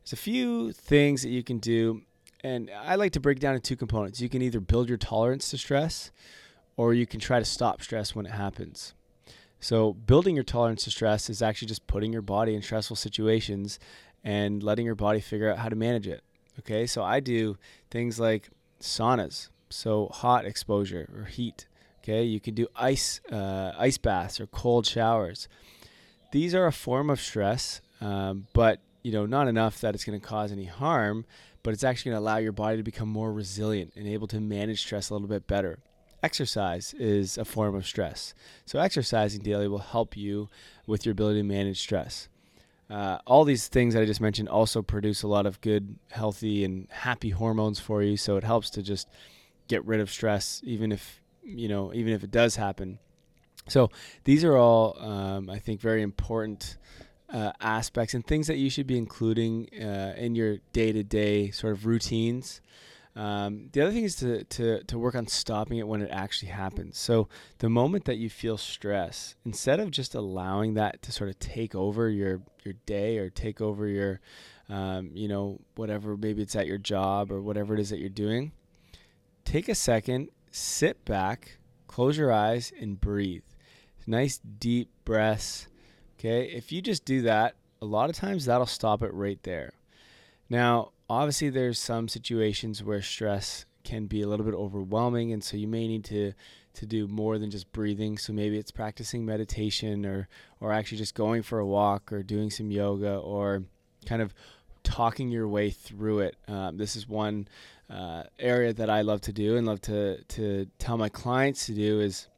There's 0.03 0.13
a 0.15 0.17
few 0.17 0.73
things 0.73 1.23
that 1.23 1.31
you 1.31 1.43
can 1.43 1.59
do, 1.59 2.03
and 2.45 2.71
I 2.71 2.95
like 2.95 3.13
to 3.13 3.21
break 3.21 3.41
down 3.41 3.55
in 3.55 3.61
two 3.61 3.77
components. 3.77 4.21
You 4.21 4.29
can 4.29 4.43
either 4.43 4.61
build 4.61 4.89
your 4.89 4.99
tolerance 4.99 5.51
to 5.51 5.59
stress, 5.59 6.11
or 6.79 6.95
you 6.95 7.07
can 7.07 7.19
try 7.19 7.41
to 7.41 7.45
stop 7.45 7.83
stress 7.83 8.15
when 8.15 8.25
it 8.25 8.31
happens. 8.31 8.95
So, 9.61 9.93
building 9.93 10.37
your 10.37 10.45
tolerance 10.45 10.85
to 10.85 10.91
stress 10.93 11.29
is 11.29 11.43
actually 11.43 11.67
just 11.67 11.89
putting 11.89 12.13
your 12.13 12.23
body 12.23 12.55
in 12.55 12.63
stressful 12.63 12.95
situations 12.95 13.81
and 14.23 14.63
letting 14.63 14.87
your 14.87 14.95
body 14.95 15.21
figure 15.21 15.51
out 15.51 15.59
how 15.59 15.69
to 15.69 15.75
manage 15.75 16.07
it. 16.07 16.23
Okay, 16.61 16.87
so 16.87 17.03
I 17.03 17.19
do 17.19 17.59
things 17.91 18.21
like 18.21 18.49
saunas, 18.81 19.49
so 19.69 20.07
hot 20.07 20.45
exposure 20.45 21.11
or 21.15 21.25
heat. 21.25 21.67
Okay, 21.99 22.23
you 22.23 22.39
can 22.39 22.55
do 22.55 22.69
ice 22.77 23.21
uh, 23.31 23.73
ice 23.77 23.99
baths 23.99 24.41
or 24.41 24.47
cold 24.47 24.87
showers. 24.87 25.49
These 26.31 26.55
are 26.55 26.67
a 26.67 26.73
form 26.73 27.11
of 27.11 27.21
stress, 27.21 27.81
um, 28.01 28.47
but 28.53 28.79
you 29.03 29.11
know, 29.11 29.27
not 29.27 29.49
enough 29.49 29.81
that 29.81 29.97
it's 29.97 30.05
going 30.05 30.19
to 30.19 30.25
cause 30.25 30.53
any 30.53 30.67
harm, 30.67 31.25
but 31.65 31.75
it's 31.75 31.83
actually 31.83 32.13
going 32.13 32.21
to 32.21 32.25
allow 32.25 32.37
your 32.37 32.53
body 32.53 32.77
to 32.77 32.85
become 32.85 33.09
more 33.09 33.33
resilient 33.33 33.95
and 33.97 34.07
able 34.07 34.29
to 34.29 34.41
manage 34.41 34.81
stress 34.81 35.11
a 35.11 35.15
little 35.15 35.29
bit 35.29 35.49
better. 35.49 35.81
Exercise 36.23 36.95
is 36.95 37.39
a 37.39 37.45
form 37.45 37.75
of 37.75 37.87
stress. 37.87 38.35
So, 38.67 38.79
exercising 38.79 39.43
daily 39.43 39.69
will 39.69 39.79
help 39.79 40.17
you 40.17 40.49
with 40.87 41.07
your 41.07 41.13
ability 41.13 41.41
to 41.41 41.45
manage 41.45 41.81
stress. 41.81 42.29
Uh, 42.91 43.19
all 43.27 43.45
these 43.45 43.69
things 43.69 43.95
that 43.95 44.03
I 44.03 44.07
just 44.07 44.21
mentioned 44.21 44.49
also 44.49 44.83
produce 44.83 45.23
a 45.23 45.29
lot 45.29 45.47
of 45.47 45.61
good, 45.61 45.97
healthy, 46.11 46.65
and 46.65 46.89
happy 46.91 47.31
hormones 47.31 47.79
for 47.79 48.03
you. 48.03 48.17
So, 48.17 48.37
it 48.37 48.45
helps 48.45 48.71
to 48.71 48.83
just 48.83 49.09
get 49.69 49.85
rid 49.85 50.01
of 50.01 50.11
stress, 50.11 50.61
even 50.65 50.91
if, 50.91 51.23
you 51.45 51.69
know, 51.69 51.95
even 51.95 52.13
if 52.13 52.25
it 52.25 52.31
does 52.31 52.57
happen. 52.57 52.99
So, 53.69 53.91
these 54.25 54.43
are 54.43 54.57
all, 54.57 54.99
um, 54.99 55.49
I 55.49 55.61
think, 55.61 55.81
very 55.81 56.03
important 56.03 56.79
uh, 57.33 57.53
aspects 57.61 58.15
and 58.15 58.27
things 58.27 58.47
that 58.47 58.57
you 58.57 58.71
should 58.71 58.87
be 58.87 58.99
including 58.99 59.69
uh, 59.81 60.15
in 60.17 60.35
your 60.35 60.59
day 60.73 60.93
to 60.93 61.03
day 61.03 61.51
sort 61.51 61.75
of 61.75 61.87
routines. 61.87 62.61
Um, 63.19 63.69
the 63.73 63.81
other 63.81 63.91
thing 63.91 64.05
is 64.05 64.15
to, 64.17 64.45
to, 64.45 64.83
to 64.85 64.99
work 64.99 65.15
on 65.15 65.27
stopping 65.27 65.79
it 65.79 65.89
when 65.89 66.03
it 66.03 66.11
actually 66.13 66.51
happens. 66.53 66.99
So, 66.99 67.29
the 67.59 67.69
moment 67.69 68.05
that 68.05 68.17
you 68.17 68.31
feel 68.31 68.57
stress, 68.57 69.35
instead 69.45 69.81
of 69.81 69.91
just 69.91 70.15
allowing 70.15 70.75
that 70.75 71.03
to 71.03 71.13
sort 71.13 71.29
of 71.29 71.39
take 71.39 71.75
over 71.75 72.09
your, 72.09 72.41
your 72.65 72.75
day 72.87 73.19
or 73.19 73.29
take 73.29 73.61
over 73.61 73.89
your, 73.89 74.21
um, 74.69 75.11
you 75.15 75.27
know, 75.27 75.59
whatever, 75.75 76.17
maybe 76.17 76.43
it's 76.43 76.55
at 76.55 76.69
your 76.69 76.79
job 76.79 77.33
or 77.33 77.43
whatever 77.43 77.75
it 77.75 77.81
is 77.81 77.91
that 77.91 77.99
you're 77.99 78.09
doing, 78.09 78.53
take 79.45 79.69
a 79.69 79.75
second, 79.75 80.29
sit 80.53 81.05
back, 81.05 81.59
close 81.89 82.17
your 82.17 82.33
eyes, 82.33 82.73
and 82.81 83.01
breathe. 83.01 83.43
Nice 84.07 84.39
deep 84.39 84.91
breaths 85.05 85.69
Okay, 86.19 86.47
if 86.47 86.73
you 86.73 86.83
just 86.83 87.05
do 87.05 87.23
that, 87.23 87.55
a 87.81 87.85
lot 87.85 88.11
of 88.11 88.17
times 88.17 88.45
that'll 88.45 88.67
stop 88.67 89.03
it 89.03 89.15
right 89.15 89.41
there. 89.45 89.75
Now, 90.51 90.91
obviously, 91.09 91.51
there's 91.51 91.79
some 91.79 92.09
situations 92.09 92.83
where 92.83 93.03
stress 93.03 93.65
can 93.85 94.07
be 94.07 94.23
a 94.23 94.29
little 94.29 94.45
bit 94.45 94.55
overwhelming, 94.55 95.33
and 95.33 95.43
so 95.43 95.57
you 95.57 95.69
may 95.69 95.87
need 95.87 96.05
to 96.05 96.33
to 96.75 96.87
do 96.87 97.09
more 97.09 97.39
than 97.39 97.51
just 97.51 97.73
breathing. 97.73 98.19
So 98.19 98.33
maybe 98.33 98.57
it's 98.59 98.71
practicing 98.71 99.25
meditation, 99.25 100.05
or 100.05 100.29
or 100.61 100.73
actually 100.73 100.99
just 100.99 101.15
going 101.15 101.43
for 101.43 101.59
a 101.59 101.67
walk, 101.67 102.13
or 102.13 102.23
doing 102.23 102.51
some 102.51 102.71
yoga, 102.71 103.17
or 103.17 103.65
kind 104.07 104.23
of 104.23 104.35
talking 104.83 105.29
your 105.29 105.49
way 105.49 105.71
through 105.71 106.21
it. 106.21 106.37
Um, 106.47 106.77
this 106.77 106.97
is 106.97 107.09
one 107.09 107.49
uh, 107.91 108.25
area 108.39 108.73
that 108.73 108.91
I 108.91 109.03
love 109.03 109.21
to 109.23 109.33
do 109.33 109.57
and 109.57 109.67
love 109.67 109.81
to 109.83 110.23
to 110.23 110.67
tell 110.79 110.97
my 110.97 111.09
clients 111.09 111.67
to 111.67 111.73
do 111.73 112.01
is 112.01 112.29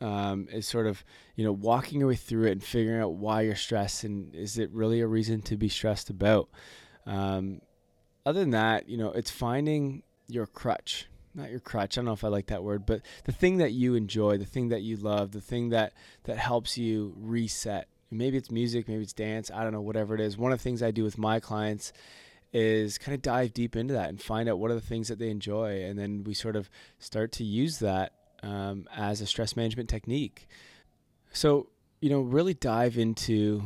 um, 0.00 0.48
is 0.52 0.66
sort 0.66 0.86
of 0.86 1.04
you 1.34 1.44
know 1.44 1.52
walking 1.52 2.00
your 2.00 2.08
way 2.08 2.16
through 2.16 2.46
it 2.46 2.52
and 2.52 2.62
figuring 2.62 3.00
out 3.00 3.14
why 3.14 3.42
you're 3.42 3.54
stressed 3.54 4.04
and 4.04 4.34
is 4.34 4.58
it 4.58 4.70
really 4.70 5.00
a 5.00 5.06
reason 5.06 5.42
to 5.42 5.56
be 5.56 5.68
stressed 5.68 6.10
about. 6.10 6.48
Um, 7.06 7.60
other 8.24 8.40
than 8.40 8.50
that, 8.50 8.88
you 8.88 8.96
know, 8.96 9.12
it's 9.12 9.30
finding 9.30 10.02
your 10.28 10.46
crutch, 10.46 11.06
not 11.34 11.50
your 11.50 11.60
crutch. 11.60 11.96
I 11.96 12.00
don't 12.00 12.06
know 12.06 12.12
if 12.12 12.24
I 12.24 12.28
like 12.28 12.46
that 12.46 12.64
word, 12.64 12.84
but 12.84 13.02
the 13.24 13.32
thing 13.32 13.58
that 13.58 13.72
you 13.72 13.94
enjoy, 13.94 14.38
the 14.38 14.44
thing 14.44 14.70
that 14.70 14.82
you 14.82 14.96
love, 14.96 15.30
the 15.32 15.40
thing 15.40 15.68
that 15.70 15.92
that 16.24 16.38
helps 16.38 16.76
you 16.76 17.14
reset. 17.16 17.88
Maybe 18.10 18.36
it's 18.36 18.50
music, 18.50 18.88
maybe 18.88 19.02
it's 19.02 19.12
dance. 19.12 19.50
I 19.50 19.62
don't 19.62 19.72
know, 19.72 19.80
whatever 19.80 20.14
it 20.14 20.20
is. 20.20 20.36
One 20.36 20.52
of 20.52 20.58
the 20.58 20.62
things 20.62 20.82
I 20.82 20.90
do 20.90 21.04
with 21.04 21.18
my 21.18 21.40
clients 21.40 21.92
is 22.52 22.98
kind 22.98 23.14
of 23.14 23.20
dive 23.20 23.52
deep 23.52 23.76
into 23.76 23.94
that 23.94 24.08
and 24.08 24.22
find 24.22 24.48
out 24.48 24.58
what 24.58 24.70
are 24.70 24.74
the 24.74 24.80
things 24.80 25.08
that 25.08 25.18
they 25.18 25.28
enjoy, 25.28 25.82
and 25.84 25.98
then 25.98 26.24
we 26.24 26.32
sort 26.34 26.56
of 26.56 26.70
start 26.98 27.32
to 27.32 27.44
use 27.44 27.80
that 27.80 28.12
um, 28.42 28.88
as 28.96 29.20
a 29.20 29.26
stress 29.26 29.56
management 29.56 29.88
technique. 29.88 30.48
So, 31.32 31.68
you 32.00 32.08
know, 32.08 32.20
really 32.20 32.54
dive 32.54 32.96
into, 32.96 33.62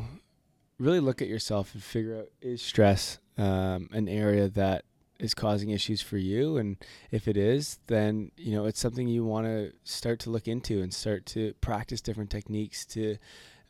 really 0.81 0.99
look 0.99 1.21
at 1.21 1.27
yourself 1.27 1.73
and 1.73 1.83
figure 1.83 2.19
out 2.19 2.27
is 2.41 2.61
stress 2.61 3.19
um, 3.37 3.87
an 3.91 4.07
area 4.09 4.49
that 4.49 4.83
is 5.19 5.33
causing 5.33 5.69
issues 5.69 6.01
for 6.01 6.17
you? 6.17 6.57
And 6.57 6.77
if 7.11 7.27
it 7.27 7.37
is, 7.37 7.79
then, 7.87 8.31
you 8.35 8.53
know, 8.53 8.65
it's 8.65 8.79
something 8.79 9.07
you 9.07 9.23
want 9.23 9.45
to 9.45 9.71
start 9.83 10.19
to 10.21 10.31
look 10.31 10.47
into 10.47 10.81
and 10.81 10.93
start 10.93 11.25
to 11.27 11.53
practice 11.61 12.01
different 12.01 12.31
techniques 12.31 12.85
to, 12.87 13.17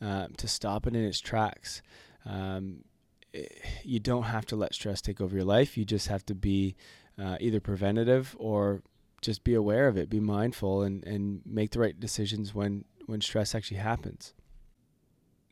uh, 0.01 0.27
to 0.37 0.47
stop 0.47 0.87
it 0.87 0.95
in 0.95 1.03
its 1.03 1.19
tracks. 1.19 1.81
Um, 2.25 2.85
eh, 3.33 3.43
you 3.83 3.99
don't 3.99 4.23
have 4.23 4.45
to 4.47 4.55
let 4.55 4.73
stress 4.73 5.01
take 5.01 5.19
over 5.19 5.35
your 5.35 5.45
life. 5.45 5.77
You 5.77 5.83
just 5.83 6.07
have 6.07 6.25
to 6.27 6.35
be 6.35 6.75
uh, 7.21 7.37
either 7.41 7.59
preventative 7.59 8.35
or 8.39 8.81
just 9.21 9.43
be 9.43 9.53
aware 9.53 9.87
of 9.87 9.97
it, 9.97 10.09
be 10.09 10.19
mindful, 10.21 10.81
and, 10.81 11.03
and 11.03 11.41
make 11.45 11.71
the 11.71 11.79
right 11.79 11.99
decisions 11.99 12.55
when, 12.55 12.85
when 13.05 13.19
stress 13.21 13.53
actually 13.53 13.77
happens. 13.77 14.33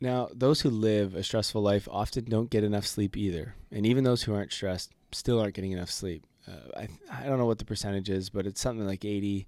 Now, 0.00 0.28
those 0.32 0.62
who 0.62 0.70
live 0.70 1.14
a 1.14 1.22
stressful 1.22 1.60
life 1.60 1.86
often 1.90 2.24
don't 2.24 2.50
get 2.50 2.64
enough 2.64 2.86
sleep 2.86 3.16
either. 3.16 3.54
And 3.70 3.84
even 3.86 4.04
those 4.04 4.22
who 4.22 4.34
aren't 4.34 4.52
stressed 4.52 4.92
still 5.12 5.40
aren't 5.40 5.54
getting 5.54 5.72
enough 5.72 5.90
sleep. 5.90 6.26
Uh, 6.48 6.80
I, 6.80 6.88
I 7.22 7.26
don't 7.26 7.38
know 7.38 7.46
what 7.46 7.58
the 7.58 7.66
percentage 7.66 8.08
is, 8.08 8.30
but 8.30 8.46
it's 8.46 8.60
something 8.60 8.86
like 8.86 9.00
80% 9.02 9.46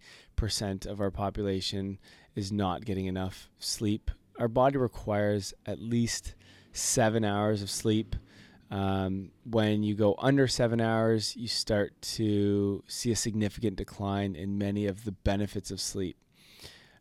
of 0.87 1.01
our 1.01 1.11
population 1.11 1.99
is 2.35 2.53
not 2.53 2.85
getting 2.85 3.07
enough 3.07 3.49
sleep. 3.59 4.11
Our 4.39 4.49
body 4.49 4.77
requires 4.77 5.55
at 5.65 5.79
least 5.81 6.35
seven 6.73 7.25
hours 7.25 7.63
of 7.63 7.71
sleep 7.71 8.17
Um, 8.71 9.33
when 9.45 9.83
you 9.83 9.95
go 9.95 10.15
under 10.19 10.49
seven 10.49 10.81
hours, 10.81 11.37
you 11.37 11.47
start 11.47 11.93
to 12.17 12.83
see 12.89 13.13
a 13.13 13.17
significant 13.17 13.77
decline 13.77 14.35
in 14.35 14.57
many 14.57 14.87
of 14.87 15.05
the 15.05 15.13
benefits 15.13 15.71
of 15.71 15.79
sleep. 15.79 16.17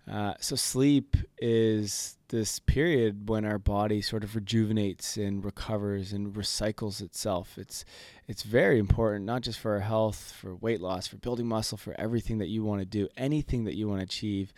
Uh, 0.10 0.34
so, 0.40 0.56
sleep 0.56 1.16
is 1.38 2.18
this 2.30 2.60
period 2.60 3.30
when 3.30 3.46
our 3.46 3.60
body 3.60 4.02
sort 4.02 4.24
of 4.24 4.36
rejuvenates 4.36 5.18
and 5.18 5.46
recovers 5.46 6.12
and 6.12 6.34
recycles 6.34 7.02
itself. 7.02 7.58
It's 7.58 7.86
it's 8.28 8.44
very 8.44 8.80
important, 8.80 9.26
not 9.26 9.42
just 9.42 9.60
for 9.60 9.74
our 9.74 9.82
health, 9.82 10.34
for 10.40 10.56
weight 10.56 10.82
loss, 10.82 11.08
for 11.08 11.18
building 11.18 11.48
muscle, 11.48 11.78
for 11.78 11.94
everything 12.00 12.40
that 12.40 12.48
you 12.48 12.64
want 12.64 12.82
to 12.82 12.86
do, 12.86 13.08
anything 13.16 13.66
that 13.66 13.76
you 13.76 13.88
want 13.88 14.00
to 14.00 14.06
achieve. 14.06 14.54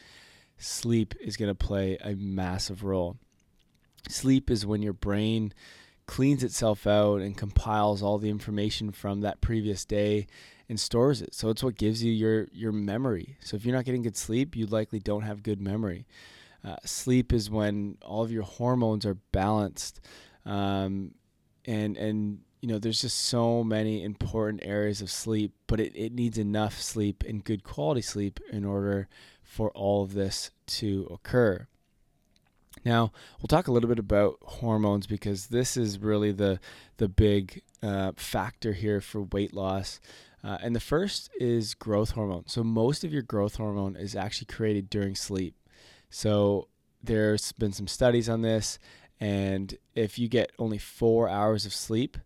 Sleep 0.58 1.14
is 1.20 1.36
going 1.36 1.50
to 1.50 1.56
play 1.56 1.98
a 2.02 2.16
massive 2.16 2.84
role. 2.84 3.18
Sleep 4.08 4.50
is 4.50 4.66
when 4.66 4.82
your 4.82 4.94
brain 4.94 5.54
cleans 6.06 6.44
itself 6.44 6.86
out 6.86 7.22
and 7.22 7.38
compiles 7.38 8.04
all 8.04 8.18
the 8.18 8.30
information 8.30 8.92
from 8.92 9.22
that 9.22 9.42
previous 9.42 9.86
day 9.86 10.28
and 10.70 10.80
stores 10.80 11.22
it. 11.22 11.34
So 11.34 11.50
it's 11.50 11.64
what 11.64 11.76
gives 11.76 12.04
you 12.04 12.12
your 12.12 12.48
your 12.52 12.72
memory. 12.72 13.38
So 13.42 13.56
if 13.56 13.66
you're 13.66 13.76
not 13.76 13.86
getting 13.86 14.04
good 14.04 14.18
sleep, 14.18 14.56
you 14.56 14.66
likely 14.66 15.00
don't 15.00 15.24
have 15.24 15.44
good 15.44 15.62
memory. 15.62 16.06
Uh, 16.64 16.78
sleep 16.86 17.34
is 17.34 17.50
when 17.50 17.98
all 18.02 18.24
of 18.24 18.32
your 18.32 18.44
hormones 18.44 19.06
are 19.06 19.18
balanced, 19.32 20.00
um, 20.46 21.14
and 21.66 21.98
and 21.98 22.40
you 22.62 22.70
know 22.70 22.80
there's 22.80 23.02
just 23.02 23.26
so 23.26 23.64
many 23.64 24.04
important 24.04 24.62
areas 24.64 25.02
of 25.02 25.12
sleep, 25.12 25.54
but 25.68 25.80
it, 25.80 25.94
it 25.96 26.14
needs 26.14 26.38
enough 26.38 26.82
sleep 26.82 27.24
and 27.28 27.44
good 27.44 27.64
quality 27.64 28.02
sleep 28.02 28.40
in 28.52 28.64
order 28.64 29.10
for 29.44 29.70
all 29.72 30.04
of 30.04 30.14
this 30.14 30.52
to 30.66 31.08
occur. 31.12 31.68
Now 32.86 33.12
we'll 33.40 33.48
talk 33.48 33.68
a 33.68 33.72
little 33.72 33.90
bit 33.90 34.00
about 34.00 34.38
hormones 34.44 35.08
because 35.08 35.48
this 35.48 35.78
is 35.78 36.00
really 36.00 36.32
the 36.32 36.60
the 36.98 37.08
big 37.08 37.62
uh, 37.82 38.14
factor 38.16 38.74
here 38.74 39.02
for 39.02 39.24
weight 39.24 39.54
loss. 39.54 40.00
Uh, 40.44 40.58
and 40.62 40.76
the 40.76 40.82
first 40.82 41.30
is 41.40 41.74
growth 41.74 42.12
hormone. 42.12 42.44
So 42.48 42.64
most 42.64 43.04
of 43.04 43.14
your 43.14 43.22
growth 43.22 43.56
hormone 43.56 43.96
is 43.96 44.16
actually 44.16 44.48
created 44.48 44.90
during 44.90 45.16
sleep. 45.16 45.56
So 46.10 46.68
there's 47.02 47.54
been 47.54 47.72
some 47.72 47.88
studies 47.88 48.28
on 48.28 48.42
this, 48.42 48.78
and 49.20 49.74
if 49.96 50.20
you 50.20 50.28
get 50.28 50.52
only 50.60 50.78
four 50.78 51.30
hours 51.30 51.66
of 51.66 51.74
sleep, 51.74 52.18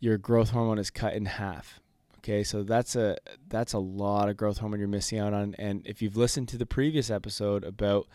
your 0.00 0.18
growth 0.18 0.50
hormone 0.50 0.78
is 0.78 0.90
cut 0.90 1.14
in 1.14 1.26
half. 1.26 1.80
Okay, 2.18 2.44
so 2.44 2.62
that's 2.62 2.94
a 2.94 3.16
that's 3.48 3.72
a 3.72 3.78
lot 3.78 4.28
of 4.28 4.36
growth 4.36 4.58
hormone 4.58 4.78
you're 4.78 4.88
missing 4.88 5.18
out 5.18 5.32
on. 5.32 5.54
And 5.58 5.86
if 5.86 6.02
you've 6.02 6.16
listened 6.16 6.48
to 6.48 6.58
the 6.58 6.66
previous 6.66 7.10
episode 7.10 7.64
about 7.64 8.06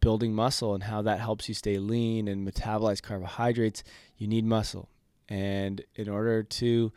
building 0.00 0.34
muscle 0.34 0.74
and 0.74 0.84
how 0.84 1.02
that 1.02 1.20
helps 1.20 1.48
you 1.48 1.54
stay 1.54 1.78
lean 1.78 2.28
and 2.28 2.46
metabolize 2.46 3.02
carbohydrates, 3.02 3.82
you 4.16 4.26
need 4.26 4.44
muscle. 4.44 4.88
And 5.28 5.82
in 5.94 6.08
order 6.08 6.42
to 6.42 6.92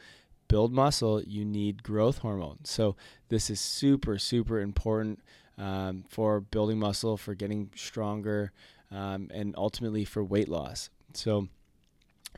build 0.48 0.74
muscle, 0.74 1.22
you 1.22 1.46
need 1.46 1.84
growth 1.84 2.20
hormone. 2.20 2.60
So 2.64 2.96
this 3.30 3.50
is 3.50 3.60
super, 3.60 4.18
super 4.18 4.60
important 4.60 5.20
um, 5.58 6.04
for 6.10 6.40
building 6.40 6.80
muscle, 6.80 7.18
for 7.18 7.36
getting 7.36 7.70
stronger, 7.76 8.52
um, 8.92 9.30
and 9.34 9.54
ultimately 9.58 10.06
for 10.06 10.24
weight 10.24 10.50
loss. 10.50 10.90
So 11.14 11.48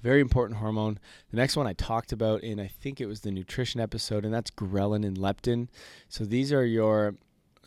very 0.02 0.22
important 0.22 0.60
hormone. 0.60 1.00
The 1.30 1.38
next 1.38 1.56
one 1.56 1.68
I 1.68 1.74
talked 1.74 2.12
about 2.12 2.42
in 2.44 2.60
I 2.60 2.68
think 2.68 3.00
it 3.00 3.06
was 3.06 3.22
the 3.22 3.32
nutrition 3.32 3.80
episode, 3.80 4.26
and 4.26 4.34
that's 4.34 4.52
ghrelin 4.52 5.06
and 5.06 5.18
leptin. 5.18 5.68
So 6.10 6.26
these 6.26 6.52
are 6.52 6.66
your 6.66 7.16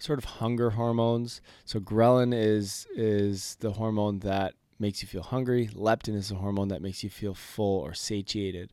sort 0.05 0.19
of 0.19 0.25
hunger 0.25 0.71
hormones. 0.71 1.41
So 1.65 1.81
ghrelin 1.81 2.35
is 2.35 2.87
is 2.95 3.57
the 3.61 3.73
hormone 3.73 4.21
that 4.21 4.55
makes 4.79 5.03
you 5.03 5.09
feel 5.09 5.23
hungry. 5.23 5.69
Leptin 5.73 6.15
is 6.15 6.29
the 6.29 6.35
hormone 6.37 6.69
that 6.69 6.83
makes 6.83 7.03
you 7.03 7.11
feel 7.11 7.35
full 7.35 7.81
or 7.81 7.95
satiated. 7.95 8.73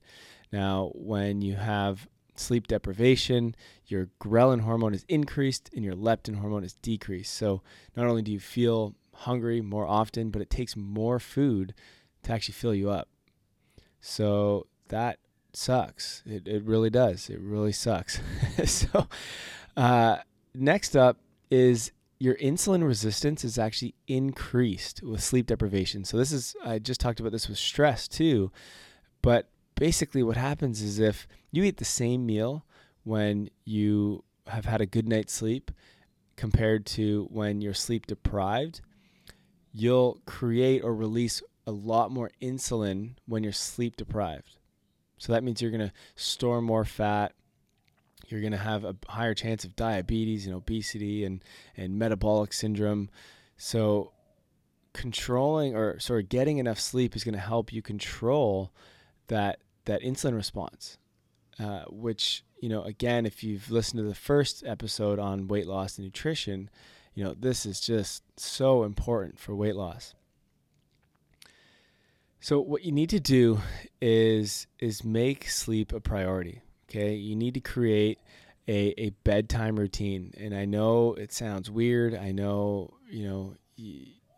Now, 0.52 0.92
when 0.94 1.42
you 1.42 1.56
have 1.56 2.08
sleep 2.36 2.68
deprivation, 2.68 3.56
your 3.86 4.10
ghrelin 4.22 4.62
hormone 4.62 4.94
is 4.94 5.06
increased 5.08 5.70
and 5.74 5.86
your 5.86 5.96
leptin 5.96 6.36
hormone 6.40 6.64
is 6.64 6.74
decreased. 6.74 7.34
So, 7.34 7.62
not 7.96 8.08
only 8.08 8.22
do 8.22 8.32
you 8.32 8.40
feel 8.40 8.96
hungry 9.14 9.62
more 9.62 9.86
often, 9.86 10.30
but 10.30 10.42
it 10.42 10.50
takes 10.50 10.76
more 10.76 11.20
food 11.20 11.74
to 12.24 12.34
actually 12.34 12.54
fill 12.54 12.76
you 12.76 12.90
up. 12.90 13.08
So, 14.02 14.68
that 14.90 15.20
sucks. 15.54 16.24
It, 16.26 16.48
it 16.48 16.64
really 16.64 16.90
does. 16.90 17.30
It 17.30 17.40
really 17.40 17.72
sucks. 17.72 18.20
so, 18.66 19.08
uh, 19.78 20.18
next 20.54 20.96
up 20.96 21.18
is 21.50 21.92
your 22.20 22.36
insulin 22.36 22.86
resistance 22.86 23.44
is 23.44 23.58
actually 23.58 23.96
increased 24.08 25.02
with 25.02 25.24
sleep 25.24 25.48
deprivation. 25.48 26.06
So 26.06 26.18
this 26.18 26.32
is 26.32 26.56
I 26.64 26.80
just 26.80 27.00
talked 27.02 27.20
about 27.20 27.32
this 27.32 27.50
with 27.50 27.58
stress 27.58 28.08
too, 28.08 28.52
but 29.22 29.50
basically 29.76 30.22
what 30.22 30.38
happens 30.38 30.82
is 30.82 31.00
if 31.00 31.28
you 31.52 31.64
eat 31.64 31.78
the 31.78 31.86
same 31.86 32.26
meal 32.26 32.66
when 33.04 33.50
you 33.66 34.24
have 34.48 34.66
had 34.66 34.82
a 34.82 34.86
good 34.86 35.08
night's 35.08 35.34
sleep 35.34 35.72
compared 36.36 36.86
to 36.86 37.28
when 37.32 37.62
you're 37.62 37.74
sleep 37.74 38.06
deprived, 38.06 38.82
you'll 39.72 40.22
create 40.26 40.84
or 40.84 40.94
release 40.94 41.42
a 41.66 41.72
lot 41.72 42.12
more 42.12 42.32
insulin 42.42 43.16
when 43.26 43.44
you're 43.44 43.54
sleep 43.54 43.96
deprived. 43.96 44.58
So 45.18 45.34
that 45.34 45.44
means 45.44 45.62
you're 45.62 45.72
going 45.72 45.88
to 45.88 45.94
store 46.16 46.62
more 46.62 46.86
fat, 46.86 47.34
you're 48.28 48.42
going 48.42 48.52
to 48.52 48.58
have 48.58 48.84
a 48.84 48.96
higher 49.08 49.34
chance 49.34 49.64
of 49.64 49.76
diabetes 49.76 50.46
and 50.46 50.56
obesity 50.56 51.26
and, 51.26 51.44
and 51.78 51.98
metabolic 51.98 52.54
syndrome. 52.54 53.10
So, 53.58 54.12
controlling 54.94 55.76
or 55.76 56.00
sort 56.00 56.24
of 56.24 56.30
getting 56.30 56.58
enough 56.58 56.80
sleep 56.80 57.16
is 57.16 57.24
going 57.24 57.34
to 57.34 57.40
help 57.40 57.72
you 57.72 57.82
control 57.82 58.74
that 59.28 59.60
that 59.86 60.02
insulin 60.02 60.36
response, 60.36 60.98
uh, 61.60 61.84
which 61.90 62.44
you 62.60 62.70
know 62.70 62.84
again, 62.84 63.26
if 63.26 63.44
you've 63.44 63.72
listened 63.72 64.00
to 64.00 64.08
the 64.08 64.16
first 64.16 64.64
episode 64.66 65.20
on 65.20 65.48
weight 65.48 65.68
loss 65.68 65.98
and 65.98 66.06
nutrition, 66.06 66.70
you 67.14 67.24
know 67.24 67.34
this 67.34 67.66
is 67.66 67.80
just 67.80 68.24
so 68.38 68.84
important 68.84 69.40
for 69.40 69.56
weight 69.56 69.76
loss. 69.76 70.14
So 72.40 72.60
what 72.60 72.84
you 72.84 72.92
need 72.92 73.12
to 73.12 73.20
do 73.20 73.60
is 74.02 74.68
is 74.80 75.04
make 75.04 75.50
sleep 75.50 75.94
a 75.94 76.00
priority. 76.00 76.62
Okay, 76.92 77.16
you 77.16 77.38
need 77.38 77.54
to 77.54 77.62
create 77.62 78.20
a, 78.68 78.94
a 78.98 79.10
bedtime 79.24 79.80
routine. 79.80 80.34
And 80.38 80.54
I 80.54 80.66
know 80.66 81.14
it 81.14 81.32
sounds 81.32 81.72
weird. 81.72 82.14
I 82.14 82.34
know, 82.34 82.94
you 83.10 83.28
know, 83.28 83.56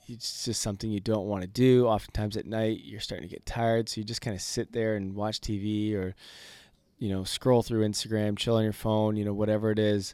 it's 0.07 0.45
just 0.45 0.61
something 0.61 0.91
you 0.91 0.99
don't 0.99 1.25
want 1.25 1.41
to 1.41 1.47
do. 1.47 1.87
Oftentimes 1.87 2.37
at 2.37 2.45
night, 2.45 2.81
you're 2.83 2.99
starting 2.99 3.27
to 3.27 3.33
get 3.33 3.47
tired. 3.47 3.89
So 3.89 4.01
you 4.01 4.05
just 4.05 4.21
kind 4.21 4.35
of 4.35 4.41
sit 4.41 4.71
there 4.71 4.95
and 4.95 5.15
watch 5.15 5.39
TV 5.41 5.95
or, 5.95 6.13
you 6.99 7.09
know, 7.09 7.23
scroll 7.23 7.63
through 7.63 7.87
Instagram, 7.87 8.37
chill 8.37 8.57
on 8.57 8.63
your 8.63 8.71
phone, 8.71 9.15
you 9.15 9.25
know, 9.25 9.33
whatever 9.33 9.71
it 9.71 9.79
is. 9.79 10.13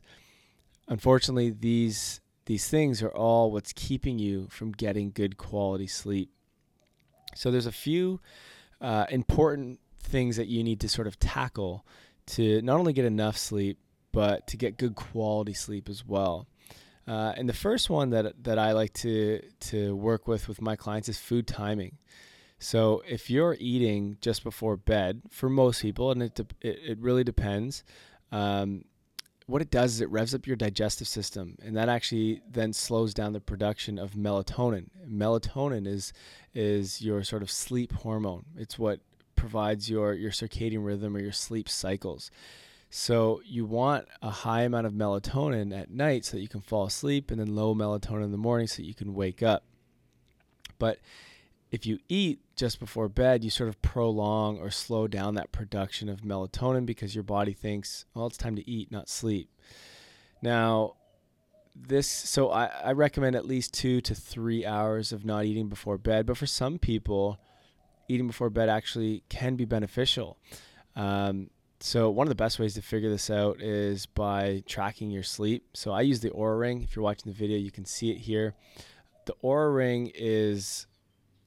Unfortunately, 0.88 1.50
these 1.50 2.22
these 2.46 2.70
things 2.70 3.04
are 3.04 3.14
all 3.14 3.52
what's 3.52 3.74
keeping 3.74 4.18
you 4.18 4.48
from 4.50 4.72
getting 4.72 5.12
good 5.12 5.36
quality 5.38 5.88
sleep. 5.88 6.32
So 7.36 7.52
there's 7.52 7.68
a 7.68 7.72
few 7.72 8.22
uh, 8.80 9.08
important 9.10 9.82
things 10.02 10.38
that 10.38 10.48
you 10.48 10.64
need 10.64 10.80
to 10.80 10.90
sort 10.90 11.06
of 11.06 11.20
tackle 11.20 11.86
to 12.30 12.62
not 12.62 12.80
only 12.80 12.94
get 12.94 13.06
enough 13.06 13.38
sleep, 13.38 13.80
but 14.12 14.48
to 14.48 14.58
get 14.58 14.78
good 14.78 14.96
quality 14.96 15.54
sleep 15.54 15.90
as 15.90 16.06
well. 16.06 16.48
Uh, 17.08 17.34
and 17.36 17.50
the 17.50 17.54
first 17.54 17.90
one 17.90 18.12
that 18.12 18.44
that 18.44 18.60
I 18.60 18.74
like 18.74 18.94
to 18.94 19.42
to 19.72 19.96
work 19.96 20.28
with 20.28 20.48
with 20.48 20.62
my 20.62 20.76
clients 20.76 21.10
is 21.10 21.18
food 21.18 21.48
timing. 21.48 21.98
So 22.60 23.02
if 23.08 23.30
you're 23.30 23.56
eating 23.60 24.18
just 24.22 24.44
before 24.44 24.76
bed, 24.78 25.22
for 25.32 25.50
most 25.50 25.82
people, 25.82 26.12
and 26.12 26.22
it 26.22 26.36
de- 26.36 26.48
it, 26.62 26.80
it, 26.86 27.00
really 27.00 27.24
depends. 27.24 27.84
Um, 28.32 28.84
what 29.48 29.62
it 29.62 29.72
does 29.72 29.94
is 29.94 30.02
it 30.02 30.12
revs 30.12 30.36
up 30.36 30.46
your 30.46 30.58
digestive 30.58 31.08
system, 31.08 31.56
and 31.64 31.76
that 31.78 31.90
actually 31.90 32.42
then 32.48 32.74
slows 32.74 33.14
down 33.14 33.34
the 33.34 33.40
production 33.40 33.98
of 33.98 34.12
melatonin. 34.12 34.90
Melatonin 35.10 35.88
is 35.88 36.14
is 36.54 37.02
your 37.02 37.24
sort 37.24 37.42
of 37.42 37.50
sleep 37.50 37.94
hormone. 37.94 38.46
It's 38.56 38.78
what 38.78 39.00
provides 39.40 39.90
your 39.90 40.14
your 40.14 40.32
circadian 40.32 40.86
rhythm 40.86 41.16
or 41.16 41.20
your 41.20 41.32
sleep 41.32 41.70
cycles. 41.70 42.30
So 42.90 43.42
you 43.46 43.66
want 43.66 44.08
a 44.22 44.30
high 44.30 44.62
amount 44.62 44.88
of 44.88 44.94
melatonin 44.94 45.80
at 45.80 45.92
night 45.92 46.26
so 46.26 46.38
that 46.38 46.42
you 46.42 46.48
can 46.48 46.62
fall 46.62 46.86
asleep 46.86 47.30
and 47.30 47.40
then 47.40 47.56
low 47.56 47.76
melatonin 47.76 48.24
in 48.24 48.32
the 48.32 48.38
morning 48.38 48.68
so 48.68 48.78
that 48.78 48.88
you 48.88 48.96
can 48.96 49.14
wake 49.14 49.44
up. 49.44 49.64
But 50.80 51.00
if 51.72 51.86
you 51.86 52.00
eat 52.10 52.40
just 52.56 52.80
before 52.80 53.08
bed, 53.08 53.44
you 53.44 53.52
sort 53.52 53.70
of 53.70 53.80
prolong 53.84 54.58
or 54.58 54.72
slow 54.72 55.08
down 55.08 55.36
that 55.36 55.52
production 55.52 56.10
of 56.10 56.22
melatonin 56.22 56.86
because 56.86 57.14
your 57.14 57.24
body 57.24 57.54
thinks, 57.54 58.06
well, 58.16 58.26
it's 58.26 58.38
time 58.38 58.56
to 58.56 58.68
eat, 58.68 58.92
not 58.92 59.08
sleep. 59.08 59.50
Now, 60.42 60.96
this, 61.76 62.08
so 62.08 62.50
I, 62.50 62.66
I 62.66 62.92
recommend 62.94 63.36
at 63.36 63.46
least 63.46 63.74
two 63.74 64.02
to 64.02 64.16
three 64.16 64.66
hours 64.66 65.12
of 65.12 65.26
not 65.26 65.46
eating 65.46 65.70
before 65.70 66.00
bed. 66.00 66.26
But 66.26 66.38
for 66.38 66.48
some 66.48 66.80
people, 66.80 67.40
eating 68.10 68.28
before 68.28 68.50
bed 68.50 68.68
actually 68.68 69.24
can 69.30 69.56
be 69.56 69.64
beneficial. 69.64 70.38
Um, 70.96 71.50
so 71.80 72.10
one 72.10 72.28
of 72.28 72.30
the 72.30 72.36
best 72.36 72.60
ways 72.60 72.74
to 72.74 72.82
figure 72.82 73.10
this 73.10 73.30
out 73.30 73.62
is 73.62 74.06
by 74.06 74.64
tracking 74.68 75.12
your 75.12 75.24
sleep. 75.24 75.64
So 75.74 75.92
I 75.92 76.02
use 76.02 76.20
the 76.20 76.30
Oura 76.32 76.60
Ring. 76.60 76.82
If 76.82 76.96
you're 76.96 77.04
watching 77.04 77.32
the 77.32 77.38
video, 77.38 77.58
you 77.58 77.72
can 77.72 77.86
see 77.86 78.12
it 78.12 78.18
here. 78.18 78.54
The 79.26 79.36
Oura 79.42 79.74
Ring 79.74 80.12
is 80.14 80.88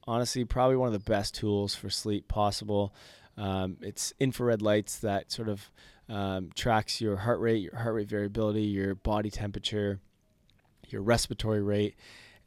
honestly 0.06 0.44
probably 0.44 0.76
one 0.76 0.86
of 0.86 0.92
the 0.94 1.10
best 1.10 1.34
tools 1.34 1.74
for 1.74 1.90
sleep 1.90 2.28
possible. 2.28 2.94
Um, 3.36 3.76
it's 3.82 4.14
infrared 4.18 4.62
lights 4.62 4.98
that 5.00 5.30
sort 5.30 5.48
of 5.48 5.70
um, 6.08 6.50
tracks 6.54 7.00
your 7.00 7.16
heart 7.16 7.40
rate, 7.40 7.62
your 7.62 7.76
heart 7.76 7.94
rate 7.94 8.08
variability, 8.08 8.62
your 8.62 8.94
body 8.94 9.30
temperature, 9.30 10.00
your 10.88 11.02
respiratory 11.02 11.62
rate, 11.62 11.94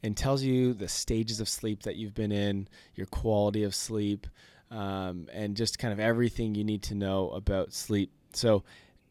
and 0.02 0.16
tells 0.16 0.42
you 0.42 0.74
the 0.74 0.88
stages 0.88 1.40
of 1.40 1.48
sleep 1.48 1.82
that 1.82 1.96
you've 1.96 2.14
been 2.14 2.32
in, 2.32 2.68
your 2.94 3.06
quality 3.06 3.64
of 3.64 3.74
sleep, 3.74 4.26
um, 4.70 5.28
and 5.32 5.56
just 5.56 5.78
kind 5.78 5.92
of 5.92 6.00
everything 6.00 6.54
you 6.54 6.64
need 6.64 6.82
to 6.84 6.94
know 6.94 7.30
about 7.30 7.72
sleep. 7.72 8.10
So, 8.32 8.64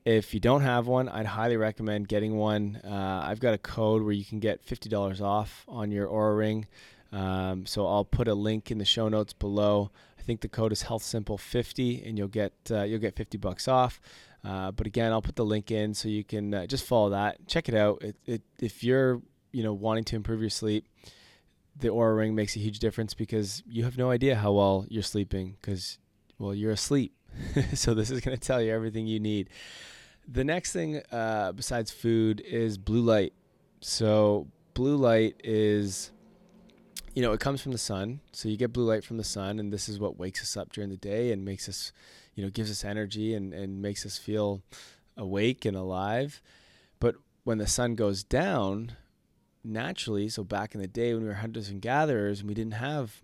if 0.05 0.35
you 0.35 0.39
don't 0.39 0.61
have 0.61 0.85
one, 0.85 1.09
I'd 1.09 1.25
highly 1.25 1.57
recommend 1.57 2.07
getting 2.07 2.35
one. 2.35 2.79
Uh, 2.85 3.23
I've 3.25 3.39
got 3.39 3.55
a 3.55 3.57
code 3.57 4.03
where 4.03 4.11
you 4.13 4.23
can 4.23 4.39
get 4.39 4.63
$50 4.63 5.19
off 5.19 5.65
on 5.67 5.89
your 5.89 6.07
Oura 6.07 6.37
Ring. 6.37 6.67
Um, 7.11 7.65
so 7.65 7.87
I'll 7.87 8.05
put 8.05 8.27
a 8.27 8.35
link 8.35 8.69
in 8.69 8.77
the 8.77 8.85
show 8.85 9.09
notes 9.09 9.33
below. 9.33 9.89
I 10.19 10.21
think 10.21 10.41
the 10.41 10.47
code 10.47 10.71
is 10.71 10.83
Health 10.83 11.01
Simple 11.01 11.39
50 11.39 12.03
and 12.05 12.17
you'll 12.17 12.27
get 12.27 12.53
uh, 12.69 12.83
you'll 12.83 12.99
get 12.99 13.15
50 13.15 13.37
bucks 13.39 13.67
off. 13.67 13.99
Uh, 14.43 14.69
but 14.71 14.85
again, 14.85 15.11
I'll 15.11 15.21
put 15.21 15.35
the 15.35 15.45
link 15.45 15.71
in 15.71 15.93
so 15.95 16.07
you 16.07 16.23
can 16.23 16.53
uh, 16.53 16.67
just 16.67 16.85
follow 16.85 17.09
that. 17.09 17.47
Check 17.47 17.67
it 17.67 17.73
out. 17.73 18.03
It, 18.03 18.15
it, 18.27 18.41
if 18.59 18.83
you're 18.83 19.21
you 19.55 19.63
know 19.63 19.73
wanting 19.73 20.03
to 20.03 20.15
improve 20.17 20.41
your 20.41 20.49
sleep, 20.49 20.85
the 21.77 21.87
Oura 21.87 22.17
Ring 22.17 22.35
makes 22.35 22.55
a 22.57 22.59
huge 22.59 22.79
difference 22.79 23.13
because 23.13 23.63
you 23.65 23.85
have 23.85 23.97
no 23.97 24.11
idea 24.11 24.35
how 24.35 24.51
well 24.51 24.85
you're 24.89 25.01
sleeping 25.03 25.55
because 25.61 25.97
well 26.37 26.53
you're 26.53 26.71
asleep. 26.71 27.13
so 27.73 27.93
this 27.93 28.11
is 28.11 28.19
going 28.19 28.37
to 28.37 28.41
tell 28.41 28.61
you 28.61 28.73
everything 28.73 29.07
you 29.07 29.19
need. 29.19 29.49
The 30.27 30.43
next 30.43 30.73
thing 30.73 31.01
uh, 31.11 31.53
besides 31.53 31.89
food 31.89 32.41
is 32.41 32.77
blue 32.77 33.01
light. 33.01 33.33
So 33.79 34.47
blue 34.73 34.97
light 34.97 35.39
is 35.43 36.11
you 37.13 37.21
know, 37.21 37.31
it 37.31 37.39
comes 37.39 37.61
from 37.61 37.71
the 37.71 37.77
sun. 37.77 38.19
So 38.33 38.49
you 38.49 38.57
get 38.57 38.73
blue 38.73 38.83
light 38.83 39.05
from 39.05 39.15
the 39.15 39.23
sun, 39.23 39.57
and 39.57 39.71
this 39.71 39.87
is 39.87 40.01
what 40.01 40.19
wakes 40.19 40.41
us 40.41 40.57
up 40.57 40.73
during 40.73 40.89
the 40.89 40.97
day 40.97 41.31
and 41.31 41.45
makes 41.45 41.69
us, 41.69 41.93
you 42.35 42.43
know, 42.43 42.49
gives 42.49 42.69
us 42.69 42.83
energy 42.83 43.33
and, 43.33 43.53
and 43.53 43.81
makes 43.81 44.05
us 44.05 44.17
feel 44.17 44.61
awake 45.15 45.63
and 45.63 45.77
alive. 45.77 46.41
But 46.99 47.15
when 47.45 47.57
the 47.57 47.67
sun 47.67 47.95
goes 47.95 48.21
down, 48.21 48.97
naturally, 49.65 50.29
so 50.29 50.43
back 50.43 50.75
in 50.75 50.81
the 50.81 50.87
day 50.87 51.13
when 51.13 51.23
we 51.23 51.29
were 51.29 51.35
hunters 51.35 51.69
and 51.69 51.81
gatherers 51.81 52.39
and 52.39 52.47
we 52.47 52.53
didn't 52.53 52.73
have 52.73 53.21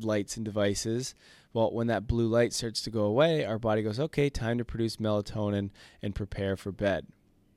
lights 0.00 0.36
and 0.36 0.44
devices, 0.44 1.14
well, 1.52 1.72
when 1.72 1.86
that 1.86 2.06
blue 2.06 2.28
light 2.28 2.52
starts 2.52 2.82
to 2.82 2.90
go 2.90 3.02
away, 3.02 3.44
our 3.44 3.58
body 3.58 3.82
goes, 3.82 3.98
okay, 3.98 4.28
time 4.28 4.58
to 4.58 4.64
produce 4.64 4.96
melatonin 4.96 5.70
and 6.02 6.14
prepare 6.14 6.56
for 6.56 6.70
bed. 6.70 7.06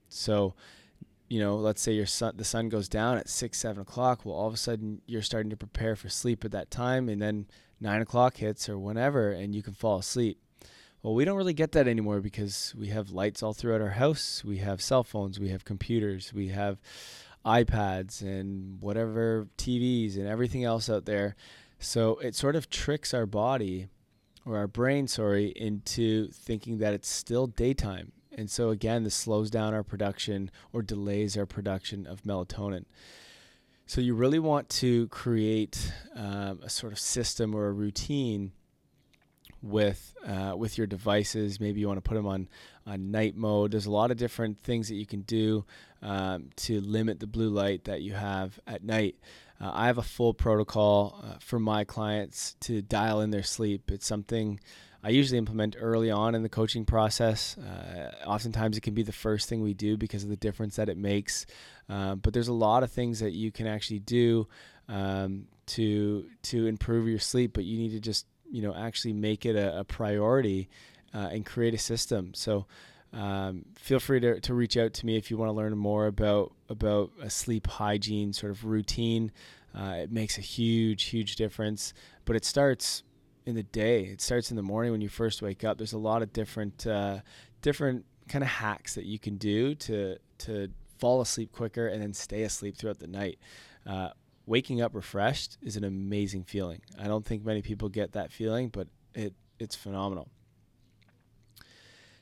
So, 0.09 0.55
you 1.29 1.39
know, 1.39 1.55
let's 1.55 1.81
say 1.81 1.93
your 1.93 2.05
sun, 2.05 2.33
the 2.37 2.43
sun 2.43 2.69
goes 2.69 2.89
down 2.89 3.17
at 3.17 3.29
six, 3.29 3.59
seven 3.59 3.81
o'clock. 3.81 4.25
Well, 4.25 4.35
all 4.35 4.47
of 4.47 4.53
a 4.53 4.57
sudden 4.57 5.01
you're 5.05 5.21
starting 5.21 5.49
to 5.49 5.57
prepare 5.57 5.95
for 5.95 6.09
sleep 6.09 6.43
at 6.43 6.51
that 6.51 6.71
time, 6.71 7.09
and 7.09 7.21
then 7.21 7.47
nine 7.79 8.01
o'clock 8.01 8.37
hits 8.37 8.67
or 8.67 8.77
whenever, 8.77 9.31
and 9.31 9.53
you 9.55 9.63
can 9.63 9.73
fall 9.73 9.99
asleep. 9.99 10.39
Well, 11.03 11.15
we 11.15 11.25
don't 11.25 11.37
really 11.37 11.53
get 11.53 11.71
that 11.71 11.87
anymore 11.87 12.19
because 12.19 12.75
we 12.77 12.89
have 12.89 13.09
lights 13.09 13.41
all 13.41 13.53
throughout 13.53 13.81
our 13.81 13.91
house. 13.91 14.43
We 14.45 14.57
have 14.57 14.81
cell 14.81 15.03
phones, 15.03 15.39
we 15.39 15.49
have 15.49 15.65
computers, 15.65 16.31
we 16.33 16.49
have 16.49 16.79
iPads 17.45 18.21
and 18.21 18.79
whatever 18.81 19.47
TVs 19.57 20.15
and 20.17 20.27
everything 20.27 20.63
else 20.63 20.89
out 20.89 21.05
there. 21.05 21.35
So 21.79 22.17
it 22.17 22.35
sort 22.35 22.55
of 22.55 22.69
tricks 22.69 23.13
our 23.13 23.25
body 23.25 23.87
or 24.45 24.57
our 24.57 24.67
brain, 24.67 25.07
sorry, 25.07 25.47
into 25.55 26.29
thinking 26.31 26.77
that 26.79 26.93
it's 26.93 27.09
still 27.09 27.47
daytime. 27.47 28.11
And 28.31 28.49
so 28.49 28.69
again, 28.69 29.03
this 29.03 29.15
slows 29.15 29.49
down 29.49 29.73
our 29.73 29.83
production 29.83 30.51
or 30.71 30.81
delays 30.81 31.37
our 31.37 31.45
production 31.45 32.07
of 32.07 32.23
melatonin. 32.23 32.85
So 33.85 33.99
you 33.99 34.15
really 34.15 34.39
want 34.39 34.69
to 34.69 35.07
create 35.09 35.91
um, 36.15 36.59
a 36.63 36.69
sort 36.69 36.93
of 36.93 36.99
system 36.99 37.53
or 37.53 37.67
a 37.67 37.73
routine 37.73 38.53
with 39.61 40.13
uh, 40.25 40.53
with 40.57 40.77
your 40.77 40.87
devices. 40.87 41.59
Maybe 41.59 41.79
you 41.79 41.87
want 41.87 41.97
to 41.97 42.07
put 42.07 42.15
them 42.15 42.27
on 42.27 42.47
on 42.85 43.11
night 43.11 43.35
mode. 43.35 43.71
There's 43.71 43.85
a 43.85 43.91
lot 43.91 44.11
of 44.11 44.17
different 44.17 44.59
things 44.59 44.87
that 44.89 44.95
you 44.95 45.05
can 45.05 45.21
do 45.21 45.65
um, 46.01 46.49
to 46.57 46.81
limit 46.81 47.19
the 47.19 47.27
blue 47.27 47.49
light 47.49 47.85
that 47.85 48.01
you 48.01 48.13
have 48.13 48.59
at 48.65 48.83
night. 48.83 49.15
Uh, 49.59 49.71
I 49.73 49.87
have 49.87 49.99
a 49.99 50.03
full 50.03 50.33
protocol 50.33 51.23
uh, 51.23 51.35
for 51.39 51.59
my 51.59 51.83
clients 51.83 52.55
to 52.61 52.81
dial 52.81 53.21
in 53.21 53.29
their 53.29 53.43
sleep. 53.43 53.91
It's 53.91 54.07
something 54.07 54.59
I 55.03 55.09
usually 55.09 55.37
implement 55.37 55.75
early 55.79 56.11
on 56.11 56.35
in 56.35 56.43
the 56.43 56.49
coaching 56.49 56.85
process. 56.85 57.57
Uh, 57.57 58.11
oftentimes, 58.25 58.77
it 58.77 58.81
can 58.81 58.93
be 58.93 59.03
the 59.03 59.11
first 59.11 59.49
thing 59.49 59.61
we 59.61 59.73
do 59.73 59.97
because 59.97 60.23
of 60.23 60.29
the 60.29 60.35
difference 60.35 60.75
that 60.75 60.89
it 60.89 60.97
makes. 60.97 61.45
Uh, 61.89 62.15
but 62.15 62.33
there's 62.33 62.47
a 62.47 62.53
lot 62.53 62.83
of 62.83 62.91
things 62.91 63.19
that 63.19 63.31
you 63.31 63.51
can 63.51 63.67
actually 63.67 63.99
do 63.99 64.47
um, 64.87 65.47
to 65.67 66.25
to 66.43 66.67
improve 66.67 67.07
your 67.07 67.19
sleep. 67.19 67.53
But 67.53 67.63
you 67.63 67.77
need 67.77 67.91
to 67.91 67.99
just 67.99 68.25
you 68.51 68.61
know 68.61 68.75
actually 68.75 69.13
make 69.13 69.45
it 69.45 69.55
a, 69.55 69.79
a 69.79 69.83
priority 69.83 70.69
uh, 71.13 71.29
and 71.31 71.45
create 71.45 71.73
a 71.73 71.77
system. 71.77 72.33
So 72.33 72.65
um, 73.13 73.65
feel 73.75 73.99
free 73.99 74.19
to, 74.21 74.39
to 74.39 74.53
reach 74.53 74.77
out 74.77 74.93
to 74.93 75.05
me 75.05 75.17
if 75.17 75.29
you 75.29 75.37
want 75.37 75.49
to 75.49 75.53
learn 75.53 75.77
more 75.77 76.07
about 76.07 76.53
about 76.69 77.11
a 77.21 77.29
sleep 77.29 77.67
hygiene 77.67 78.33
sort 78.33 78.51
of 78.51 78.65
routine. 78.65 79.31
Uh, 79.77 79.95
it 80.03 80.11
makes 80.11 80.37
a 80.37 80.41
huge 80.41 81.05
huge 81.05 81.35
difference, 81.35 81.93
but 82.25 82.35
it 82.35 82.45
starts 82.45 83.03
in 83.45 83.55
the 83.55 83.63
day. 83.63 84.03
It 84.05 84.21
starts 84.21 84.51
in 84.51 84.57
the 84.57 84.63
morning 84.63 84.91
when 84.91 85.01
you 85.01 85.09
first 85.09 85.41
wake 85.41 85.63
up. 85.63 85.77
There's 85.77 85.93
a 85.93 85.97
lot 85.97 86.21
of 86.21 86.31
different 86.33 86.85
uh, 86.87 87.19
different 87.61 88.05
kind 88.27 88.43
of 88.43 88.49
hacks 88.49 88.95
that 88.95 89.05
you 89.05 89.19
can 89.19 89.37
do 89.37 89.75
to 89.75 90.17
to 90.39 90.69
fall 90.97 91.21
asleep 91.21 91.51
quicker 91.51 91.87
and 91.87 92.01
then 92.01 92.13
stay 92.13 92.43
asleep 92.43 92.77
throughout 92.77 92.99
the 92.99 93.07
night. 93.07 93.39
Uh, 93.85 94.09
waking 94.45 94.81
up 94.81 94.95
refreshed 94.95 95.57
is 95.61 95.75
an 95.75 95.83
amazing 95.83 96.43
feeling. 96.43 96.81
I 96.99 97.07
don't 97.07 97.25
think 97.25 97.45
many 97.45 97.61
people 97.61 97.89
get 97.89 98.13
that 98.13 98.31
feeling, 98.31 98.69
but 98.69 98.87
it 99.13 99.33
it's 99.59 99.75
phenomenal. 99.75 100.29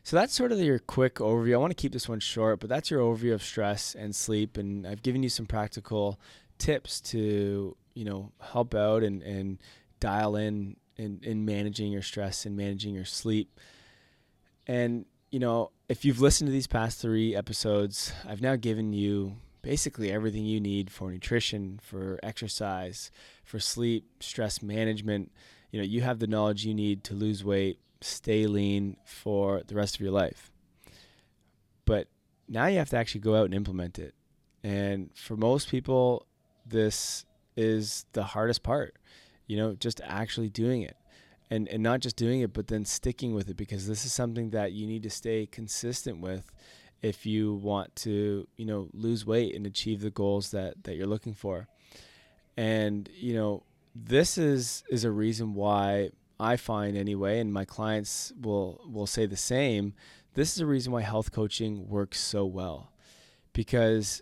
So 0.04 0.16
that's 0.16 0.34
sort 0.34 0.52
of 0.52 0.60
your 0.60 0.80
quick 0.80 1.16
overview. 1.16 1.54
I 1.54 1.58
want 1.58 1.72
to 1.72 1.82
keep 1.82 1.94
this 1.94 2.10
one 2.10 2.20
short, 2.20 2.60
but 2.60 2.70
that's 2.70 2.90
your 2.90 3.02
overview 3.02 3.34
of 3.34 3.44
stress 3.44 3.96
and 3.96 4.16
sleep 4.16 4.58
and 4.58 4.88
I've 4.88 5.04
given 5.04 5.24
you 5.24 5.30
some 5.30 5.46
practical 5.46 6.20
tips 6.58 7.00
to, 7.02 7.76
you 7.94 8.06
know, 8.06 8.32
help 8.42 8.74
out 8.76 9.04
and 9.04 9.22
and 9.24 9.60
dial 10.00 10.36
in 10.36 10.78
in, 10.98 11.22
in 11.24 11.46
managing 11.46 11.92
your 11.92 12.02
stress 12.02 12.46
and 12.46 12.58
managing 12.58 12.94
your 12.94 13.06
sleep. 13.06 13.60
And, 14.68 15.06
you 15.32 15.40
know, 15.40 15.72
if 15.88 16.04
you've 16.04 16.20
listened 16.20 16.50
to 16.50 16.52
these 16.52 16.68
past 16.68 17.02
three 17.02 17.36
episodes, 17.36 18.12
I've 18.28 18.42
now 18.42 18.56
given 18.58 18.92
you 18.94 19.38
basically 19.62 20.12
everything 20.12 20.46
you 20.46 20.60
need 20.60 20.90
for 20.90 21.12
nutrition, 21.12 21.80
for 21.82 22.20
exercise, 22.24 23.12
for 23.44 23.60
sleep, 23.60 24.06
stress 24.20 24.62
management. 24.62 25.32
You 25.72 25.80
know, 25.80 25.86
you 25.86 26.02
have 26.02 26.20
the 26.20 26.28
knowledge 26.28 26.66
you 26.66 26.74
need 26.74 27.04
to 27.06 27.14
lose 27.14 27.44
weight, 27.44 27.80
stay 28.02 28.48
lean 28.48 28.98
for 29.06 29.62
the 29.68 29.76
rest 29.76 29.96
of 29.96 30.02
your 30.02 30.12
life. 30.12 30.52
But 31.86 32.08
now 32.48 32.68
you 32.68 32.78
have 32.78 32.90
to 32.90 32.98
actually 32.98 33.22
go 33.22 33.36
out 33.36 33.46
and 33.46 33.54
implement 33.54 34.00
it. 34.00 34.14
And 34.64 35.10
for 35.16 35.36
most 35.36 35.70
people, 35.70 36.26
this 36.66 37.26
is 37.56 38.06
the 38.14 38.24
hardest 38.24 38.64
part, 38.64 38.96
you 39.48 39.58
know, 39.58 39.74
just 39.74 40.02
actually 40.04 40.50
doing 40.50 40.82
it. 40.82 40.96
And, 41.52 41.68
and 41.68 41.82
not 41.82 42.02
just 42.02 42.16
doing 42.16 42.42
it, 42.42 42.54
but 42.54 42.68
then 42.68 42.86
sticking 42.86 43.34
with 43.34 43.50
it 43.50 43.58
because 43.58 43.88
this 43.88 44.06
is 44.06 44.14
something 44.14 44.52
that 44.52 44.72
you 44.72 44.86
need 44.86 45.02
to 45.02 45.10
stay 45.10 45.48
consistent 45.48 46.22
with 46.22 46.52
if 47.02 47.26
you 47.26 47.54
want 47.56 47.96
to, 47.98 48.48
you 48.58 48.66
know, 48.66 48.90
lose 48.94 49.26
weight 49.26 49.56
and 49.56 49.66
achieve 49.66 50.02
the 50.02 50.10
goals 50.10 50.52
that 50.52 50.84
that 50.84 50.96
you're 50.96 51.08
looking 51.08 51.34
for. 51.34 51.68
And 52.58 53.10
you 53.14 53.34
know, 53.34 53.64
this 53.96 54.38
is 54.38 54.84
is 54.90 55.04
a 55.04 55.12
reason 55.12 55.54
why 55.54 56.12
I 56.40 56.56
find 56.58 56.98
anyway, 56.98 57.40
and 57.40 57.54
my 57.54 57.66
clients 57.66 58.34
will 58.40 58.82
will 58.92 59.08
say 59.08 59.26
the 59.26 59.38
same. 59.38 59.94
This 60.34 60.54
is 60.54 60.62
a 60.62 60.66
reason 60.66 60.92
why 60.92 61.02
health 61.02 61.32
coaching 61.32 61.88
works 61.88 62.20
so 62.20 62.46
well, 62.46 62.92
because 63.54 64.22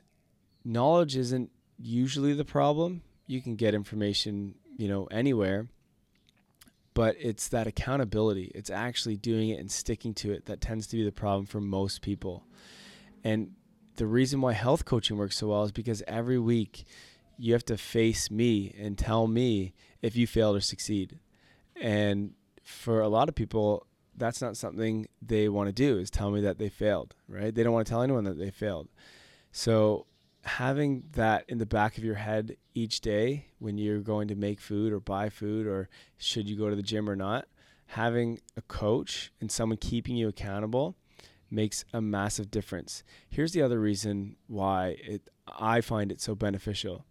knowledge 0.63 1.16
isn't 1.16 1.52
usually 1.78 2.34
the 2.34 2.46
problem. 2.46 3.02
You 3.28 3.42
can 3.42 3.56
get 3.56 3.76
information, 3.76 4.56
you 4.78 4.88
know, 4.88 5.06
anywhere 5.06 5.68
but 6.98 7.16
it's 7.20 7.50
that 7.50 7.68
accountability. 7.68 8.52
It's 8.56 8.72
actually 8.72 9.18
doing 9.18 9.50
it 9.50 9.60
and 9.60 9.72
sticking 9.72 10.16
to 10.16 10.32
it 10.32 10.46
that 10.46 10.62
tends 10.62 10.88
to 10.88 10.98
be 10.98 11.04
the 11.04 11.12
problem 11.12 11.46
for 11.46 11.62
most 11.62 12.02
people. 12.02 12.44
And 13.24 13.52
the 13.98 14.08
reason 14.08 14.42
why 14.42 14.54
health 14.54 14.84
coaching 14.84 15.16
works 15.16 15.38
so 15.38 15.50
well 15.50 15.64
is 15.64 15.72
because 15.72 16.02
every 16.08 16.40
week 16.40 16.86
you 17.38 17.54
have 17.54 17.66
to 17.66 17.78
face 17.78 18.32
me 18.32 18.76
and 18.80 18.98
tell 18.98 19.28
me 19.28 19.76
if 20.02 20.16
you 20.16 20.26
failed 20.26 20.56
or 20.56 20.60
succeed. 20.60 21.20
And 21.80 22.32
for 22.64 23.02
a 23.02 23.08
lot 23.08 23.30
of 23.30 23.36
people, 23.36 23.86
that's 24.16 24.42
not 24.42 24.58
something 24.58 25.06
they 25.22 25.50
want 25.50 25.68
to 25.68 25.74
do 25.74 26.00
is 26.00 26.10
tell 26.10 26.32
me 26.32 26.42
that 26.42 26.58
they 26.58 26.68
failed, 26.68 27.14
right? 27.30 27.54
They 27.54 27.62
don't 27.62 27.74
want 27.74 27.86
to 27.86 27.92
tell 27.92 28.02
anyone 28.02 28.24
that 28.24 28.40
they 28.40 28.50
failed. 28.50 28.88
So 29.52 30.08
having 30.48 31.04
that 31.12 31.46
in 31.48 31.58
the 31.58 31.66
back 31.66 31.98
of 31.98 32.04
your 32.04 32.16
head 32.16 32.56
each 32.74 33.02
day 33.02 33.46
when 33.60 33.78
you're 33.78 34.00
going 34.00 34.28
to 34.30 34.36
make 34.36 34.62
food 34.62 34.94
or 34.94 35.00
buy 35.00 35.30
food 35.30 35.68
or 35.68 35.90
should 36.18 36.50
you 36.50 36.56
go 36.56 36.70
to 36.70 36.76
the 36.76 36.82
gym 36.82 37.10
or 37.10 37.16
not, 37.16 37.48
having 37.88 38.40
a 38.56 38.62
coach 38.62 39.32
and 39.42 39.52
someone 39.52 39.78
keeping 39.78 40.16
you 40.16 40.28
accountable 40.28 40.96
makes 41.50 41.86
a 41.94 42.02
massive 42.02 42.50
difference. 42.50 43.04
Here's 43.30 43.52
the 43.52 43.62
other 43.62 43.80
reason 43.80 44.36
why 44.48 44.98
it 45.00 45.30
I 45.48 45.82
find 45.82 46.12
it 46.12 46.22
so 46.22 46.36
beneficial. 46.36 47.06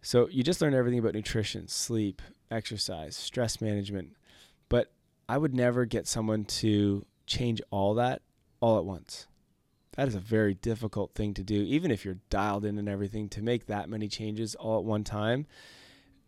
So 0.00 0.28
you 0.28 0.42
just 0.42 0.60
learned 0.60 0.74
everything 0.74 0.98
about 0.98 1.14
nutrition, 1.14 1.68
sleep, 1.68 2.22
exercise, 2.50 3.16
stress 3.16 3.60
management, 3.60 4.16
but 4.68 4.92
I 5.28 5.38
would 5.38 5.54
never 5.54 5.84
get 5.84 6.06
someone 6.06 6.44
to 6.44 7.06
change 7.26 7.62
all 7.70 7.94
that 7.94 8.22
all 8.60 8.78
at 8.78 8.84
once. 8.84 9.26
That 9.96 10.08
is 10.08 10.14
a 10.14 10.20
very 10.20 10.54
difficult 10.54 11.14
thing 11.14 11.34
to 11.34 11.42
do, 11.42 11.62
even 11.62 11.90
if 11.90 12.04
you're 12.04 12.18
dialed 12.30 12.64
in 12.64 12.78
and 12.78 12.88
everything. 12.88 13.28
To 13.30 13.42
make 13.42 13.66
that 13.66 13.88
many 13.88 14.08
changes 14.08 14.54
all 14.54 14.78
at 14.78 14.84
one 14.84 15.04
time 15.04 15.46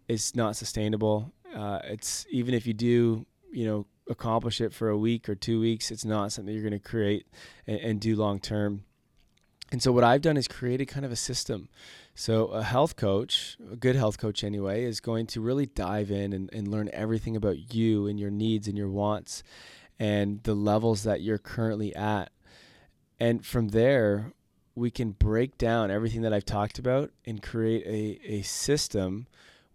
it's 0.08 0.34
not 0.34 0.56
sustainable. 0.56 1.32
Uh, 1.54 1.80
it's 1.84 2.26
even 2.30 2.54
if 2.54 2.66
you 2.66 2.74
do, 2.74 3.26
you 3.52 3.66
know, 3.66 3.86
accomplish 4.08 4.60
it 4.60 4.72
for 4.72 4.88
a 4.88 4.98
week 4.98 5.28
or 5.28 5.34
two 5.34 5.60
weeks, 5.60 5.90
it's 5.90 6.04
not 6.04 6.32
something 6.32 6.52
you're 6.52 6.62
going 6.62 6.72
to 6.72 6.78
create 6.78 7.26
and, 7.66 7.80
and 7.80 8.00
do 8.00 8.16
long 8.16 8.38
term. 8.38 8.84
And 9.72 9.82
so 9.82 9.92
what 9.92 10.04
I've 10.04 10.20
done 10.20 10.36
is 10.36 10.46
created 10.46 10.86
kind 10.86 11.06
of 11.06 11.10
a 11.10 11.16
system. 11.16 11.68
So 12.14 12.46
a 12.48 12.62
health 12.62 12.96
coach, 12.96 13.56
a 13.72 13.76
good 13.76 13.96
health 13.96 14.18
coach 14.18 14.44
anyway, 14.44 14.84
is 14.84 15.00
going 15.00 15.26
to 15.28 15.40
really 15.40 15.66
dive 15.66 16.10
in 16.10 16.32
and, 16.32 16.50
and 16.52 16.68
learn 16.68 16.90
everything 16.92 17.34
about 17.34 17.74
you 17.74 18.06
and 18.06 18.20
your 18.20 18.30
needs 18.30 18.68
and 18.68 18.76
your 18.76 18.90
wants 18.90 19.42
and 19.98 20.42
the 20.42 20.54
levels 20.54 21.02
that 21.04 21.22
you're 21.22 21.38
currently 21.38 21.94
at. 21.96 22.30
And 23.18 23.44
from 23.44 23.68
there, 23.68 24.32
we 24.74 24.90
can 24.90 25.12
break 25.12 25.56
down 25.56 25.90
everything 25.90 26.22
that 26.22 26.32
I've 26.32 26.44
talked 26.44 26.78
about 26.78 27.10
and 27.24 27.42
create 27.42 27.86
a, 27.86 28.20
a 28.32 28.42
system 28.42 29.26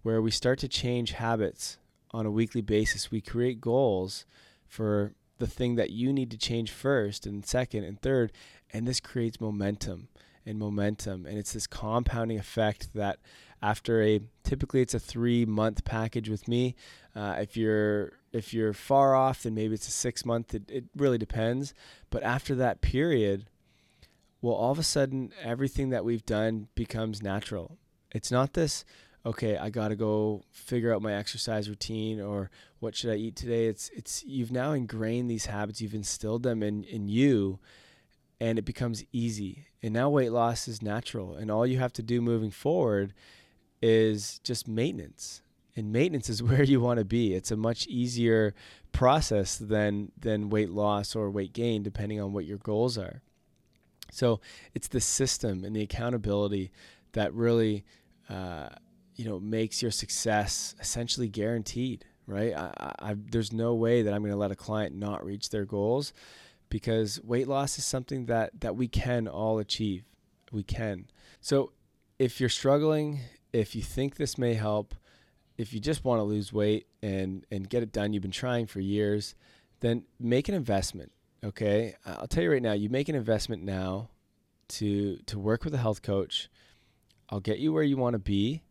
where 0.02 0.22
we 0.22 0.32
start 0.32 0.60
to 0.60 0.68
change 0.68 1.14
habits 1.14 1.78
on 2.12 2.26
a 2.26 2.32
weekly 2.32 2.62
basis. 2.62 3.12
We 3.12 3.22
create 3.22 3.62
goals 3.62 4.26
for 4.68 5.14
the 5.38 5.48
thing 5.48 5.76
that 5.76 5.92
you 5.92 6.12
need 6.12 6.32
to 6.32 6.38
change 6.38 6.72
first 6.72 7.26
and 7.26 7.46
second 7.46 7.86
and 7.86 8.02
third. 8.02 8.32
And 8.72 8.88
this 8.88 9.00
creates 9.00 9.40
momentum 9.40 10.10
and 10.46 10.60
momentum. 10.60 11.26
And 11.26 11.38
it's 11.38 11.54
this 11.54 11.68
compounding 11.68 12.38
effect 12.38 12.94
that 12.94 13.20
after 13.62 14.02
a 14.02 14.22
typically 14.44 14.82
it's 14.82 14.94
a 14.94 15.00
three 15.00 15.46
month 15.46 15.84
package 15.84 16.30
with 16.30 16.48
me. 16.48 16.76
Uh, 17.16 17.36
if 17.40 17.58
you're 17.58 18.14
if 18.32 18.54
you're 18.54 18.74
far 18.74 19.16
off, 19.16 19.44
then 19.44 19.54
maybe 19.56 19.74
it's 19.74 19.88
a 19.88 19.92
six 19.92 20.26
month. 20.26 20.54
It, 20.54 20.70
it 20.70 20.86
really 20.96 21.18
depends. 21.18 21.74
But 22.10 22.24
after 22.24 22.56
that 22.56 22.82
period, 22.82 23.46
well, 24.42 24.56
all 24.56 24.72
of 24.72 24.80
a 24.80 24.84
sudden 24.84 25.32
everything 25.44 25.90
that 25.90 26.06
we've 26.06 26.26
done 26.26 26.68
becomes 26.76 27.22
natural. 27.22 27.78
It's 28.12 28.32
not 28.32 28.54
this 28.54 28.86
okay, 29.26 29.58
I 29.58 29.70
got 29.70 29.90
to 29.90 29.96
go 29.96 30.44
figure 30.52 30.94
out 30.94 31.02
my 31.02 31.14
exercise 31.14 31.70
routine 31.70 32.22
or 32.22 32.50
what 32.80 32.96
should 32.96 33.12
I 33.12 33.16
eat 33.16 33.36
today. 33.36 33.66
It's 33.66 33.90
it's 33.90 34.24
you've 34.24 34.52
now 34.52 34.72
ingrained 34.72 35.30
these 35.30 35.48
habits, 35.48 35.82
you've 35.82 35.94
instilled 35.94 36.44
them 36.44 36.64
in 36.64 36.84
in 36.84 37.08
you 37.08 37.60
and 38.40 38.58
it 38.58 38.66
becomes 38.66 39.04
easy. 39.12 39.66
And 39.84 39.94
now 39.94 40.10
weight 40.10 40.32
loss 40.32 40.68
is 40.68 40.82
natural 40.82 41.36
and 41.36 41.52
all 41.52 41.68
you 41.68 41.80
have 41.80 41.94
to 41.94 42.04
do 42.04 42.22
moving 42.22 42.52
forward 42.52 43.14
is 43.82 44.40
just 44.44 44.68
maintenance. 44.68 45.42
And 45.76 45.92
maintenance 45.92 46.30
is 46.30 46.44
where 46.44 46.64
you 46.64 46.82
want 46.82 47.00
to 47.00 47.06
be. 47.06 47.34
It's 47.34 47.52
a 47.52 47.58
much 47.58 47.88
easier 47.88 48.54
process 48.92 49.58
than 49.58 50.12
than 50.18 50.50
weight 50.50 50.72
loss 50.72 51.16
or 51.16 51.30
weight 51.30 51.54
gain 51.54 51.84
depending 51.84 52.20
on 52.20 52.34
what 52.34 52.46
your 52.46 52.58
goals 52.58 52.98
are. 52.98 53.22
So, 54.12 54.42
it's 54.74 54.88
the 54.88 55.00
system 55.00 55.64
and 55.64 55.76
the 55.76 55.84
accountability 55.84 56.72
that 57.14 57.34
really 57.34 57.86
uh, 58.30 58.70
you 59.20 59.26
know 59.26 59.38
makes 59.38 59.82
your 59.82 59.92
success 59.92 60.76
essentially 60.80 61.28
guaranteed 61.28 62.06
right 62.26 62.56
I, 62.56 62.94
I, 63.00 63.16
there's 63.18 63.52
no 63.52 63.76
way 63.76 64.02
that 64.02 64.14
i'm 64.14 64.22
going 64.22 64.32
to 64.32 64.38
let 64.38 64.52
a 64.52 64.56
client 64.56 64.96
not 64.96 65.26
reach 65.26 65.50
their 65.50 65.66
goals 65.66 66.14
because 66.70 67.20
weight 67.24 67.48
loss 67.50 67.78
is 67.78 67.86
something 67.86 68.28
that 68.28 68.62
that 68.62 68.78
we 68.78 68.88
can 68.88 69.28
all 69.28 69.60
achieve 69.60 70.06
we 70.54 70.64
can 70.64 71.08
so 71.42 71.74
if 72.18 72.40
you're 72.40 72.48
struggling 72.48 73.20
if 73.54 73.76
you 73.76 73.82
think 73.82 74.16
this 74.16 74.38
may 74.38 74.54
help 74.54 74.96
if 75.58 75.74
you 75.74 75.80
just 75.80 76.06
want 76.06 76.20
to 76.20 76.24
lose 76.24 76.54
weight 76.54 76.88
and 77.02 77.46
and 77.52 77.70
get 77.70 77.84
it 77.84 77.92
done 77.92 78.14
you've 78.14 78.22
been 78.22 78.32
trying 78.32 78.66
for 78.66 78.80
years 78.80 79.36
then 79.80 80.04
make 80.20 80.48
an 80.50 80.56
investment 80.56 81.12
okay 81.44 81.96
i'll 82.06 82.28
tell 82.28 82.44
you 82.44 82.52
right 82.52 82.62
now 82.62 82.74
you 82.74 82.90
make 82.90 83.10
an 83.10 83.16
investment 83.16 83.64
now 83.64 84.10
to 84.68 85.18
to 85.26 85.40
work 85.40 85.64
with 85.64 85.74
a 85.74 85.78
health 85.78 86.02
coach 86.02 86.50
i'll 87.30 87.40
get 87.40 87.60
you 87.60 87.74
where 87.74 87.84
you 87.84 87.98
want 87.98 88.14
to 88.14 88.20
be 88.20 88.62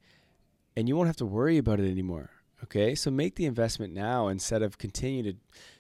and 0.79 0.89
you 0.89 0.95
won't 0.95 1.09
have 1.09 1.17
to 1.17 1.27
worry 1.27 1.59
about 1.59 1.81
it 1.81 1.91
anymore. 1.91 2.31
Okay, 2.63 2.95
so 2.95 3.11
make 3.11 3.35
the 3.35 3.47
investment 3.47 3.93
now 3.93 4.29
instead 4.29 4.63
of 4.63 4.79
continue 4.79 5.25
to 5.25 5.35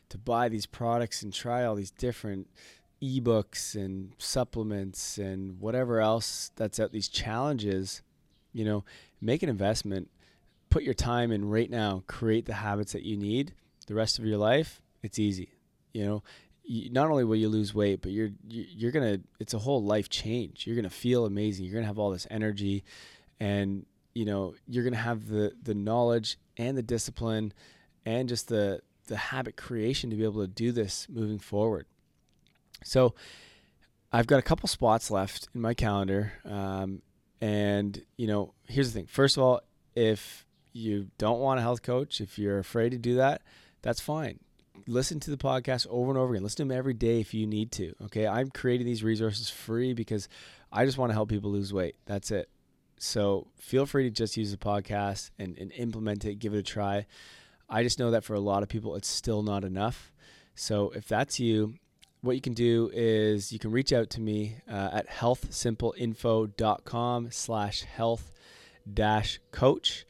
to 0.08 0.18
buy 0.18 0.48
these 0.48 0.66
products 0.66 1.22
and 1.22 1.32
try 1.32 1.64
all 1.64 1.76
these 1.76 1.92
different 1.92 2.48
ebooks 3.00 3.76
and 3.76 4.12
supplements 4.18 5.16
and 5.16 5.60
whatever 5.60 6.00
else 6.00 6.50
that's 6.56 6.80
out 6.80 6.90
these 6.90 7.08
challenges. 7.08 8.02
You 8.58 8.64
know, 8.64 8.84
make 9.20 9.42
an 9.42 9.48
investment, 9.48 10.08
put 10.70 10.82
your 10.82 10.94
time 10.94 11.32
in 11.32 11.48
right 11.48 11.70
now, 11.70 12.02
create 12.06 12.46
the 12.46 12.54
habits 12.54 12.92
that 12.92 13.02
you 13.02 13.16
need. 13.16 13.54
The 13.86 13.94
rest 13.94 14.18
of 14.18 14.24
your 14.26 14.38
life, 14.38 14.82
it's 15.02 15.18
easy. 15.18 15.50
You 15.92 16.04
know, 16.04 16.22
not 16.90 17.10
only 17.10 17.24
will 17.24 17.36
you 17.36 17.48
lose 17.48 17.74
weight, 17.74 18.02
but 18.02 18.12
you're 18.12 18.30
you're 18.48 18.92
gonna. 18.92 19.20
It's 19.40 19.54
a 19.54 19.58
whole 19.58 19.82
life 19.82 20.08
change. 20.08 20.66
You're 20.66 20.76
gonna 20.76 20.90
feel 20.90 21.24
amazing. 21.24 21.64
You're 21.64 21.74
gonna 21.74 21.86
have 21.86 21.98
all 21.98 22.10
this 22.10 22.26
energy, 22.30 22.84
and 23.40 23.86
you 24.18 24.24
know 24.24 24.54
you're 24.66 24.82
going 24.82 24.94
to 24.94 24.98
have 24.98 25.28
the 25.28 25.52
the 25.62 25.74
knowledge 25.74 26.38
and 26.56 26.76
the 26.76 26.82
discipline 26.82 27.52
and 28.04 28.28
just 28.28 28.48
the 28.48 28.80
the 29.06 29.16
habit 29.16 29.56
creation 29.56 30.10
to 30.10 30.16
be 30.16 30.24
able 30.24 30.40
to 30.40 30.48
do 30.48 30.72
this 30.72 31.06
moving 31.08 31.38
forward 31.38 31.86
so 32.82 33.14
i've 34.12 34.26
got 34.26 34.40
a 34.40 34.42
couple 34.42 34.68
spots 34.68 35.08
left 35.08 35.48
in 35.54 35.60
my 35.60 35.72
calendar 35.72 36.32
um, 36.44 37.00
and 37.40 38.02
you 38.16 38.26
know 38.26 38.54
here's 38.66 38.92
the 38.92 38.98
thing. 38.98 39.06
First 39.06 39.36
of 39.36 39.42
all 39.42 39.60
if 39.94 40.46
you 40.72 41.08
don't 41.18 41.40
want 41.40 41.58
a 41.58 41.62
health 41.62 41.82
coach 41.82 42.20
if 42.20 42.38
you're 42.38 42.58
afraid 42.58 42.90
to 42.90 42.98
do 42.98 43.16
that 43.16 43.42
that's 43.82 44.00
fine. 44.00 44.38
Listen 44.86 45.20
to 45.20 45.30
the 45.30 45.36
podcast 45.36 45.86
over 45.90 46.10
and 46.10 46.18
over 46.18 46.32
again. 46.32 46.42
Listen 46.42 46.56
to 46.56 46.62
them 46.64 46.78
every 46.78 46.94
day 46.94 47.20
if 47.20 47.34
you 47.34 47.46
need 47.46 47.72
to 47.72 47.94
okay? 48.04 48.26
I'm 48.26 48.50
creating 48.50 48.86
these 48.86 49.02
resources 49.02 49.50
free 49.50 49.92
because 49.92 50.28
i 50.70 50.84
just 50.84 50.98
want 50.98 51.10
to 51.10 51.14
help 51.14 51.28
people 51.28 51.50
lose 51.50 51.72
weight. 51.72 51.96
That's 52.06 52.30
it. 52.30 52.48
So 52.98 53.46
feel 53.56 53.86
free 53.86 54.04
to 54.04 54.10
just 54.10 54.36
use 54.36 54.50
the 54.50 54.56
podcast 54.56 55.30
and, 55.38 55.56
and 55.58 55.72
implement 55.72 56.24
it, 56.24 56.36
give 56.36 56.54
it 56.54 56.58
a 56.58 56.62
try. 56.62 57.06
I 57.68 57.82
just 57.82 57.98
know 57.98 58.10
that 58.10 58.24
for 58.24 58.34
a 58.34 58.40
lot 58.40 58.62
of 58.62 58.68
people, 58.68 58.96
it's 58.96 59.08
still 59.08 59.42
not 59.42 59.64
enough. 59.64 60.12
So 60.54 60.90
if 60.90 61.06
that's 61.06 61.38
you, 61.38 61.74
what 62.20 62.34
you 62.34 62.40
can 62.40 62.54
do 62.54 62.90
is 62.92 63.52
you 63.52 63.58
can 63.58 63.70
reach 63.70 63.92
out 63.92 64.08
to 64.10 64.20
me 64.20 64.56
uh, 64.70 64.90
at 64.92 65.08
healthsimpleinfo.com 65.08 67.30
slash 67.30 67.82
health 67.82 68.30
dash 68.92 69.40
coach. 69.52 70.04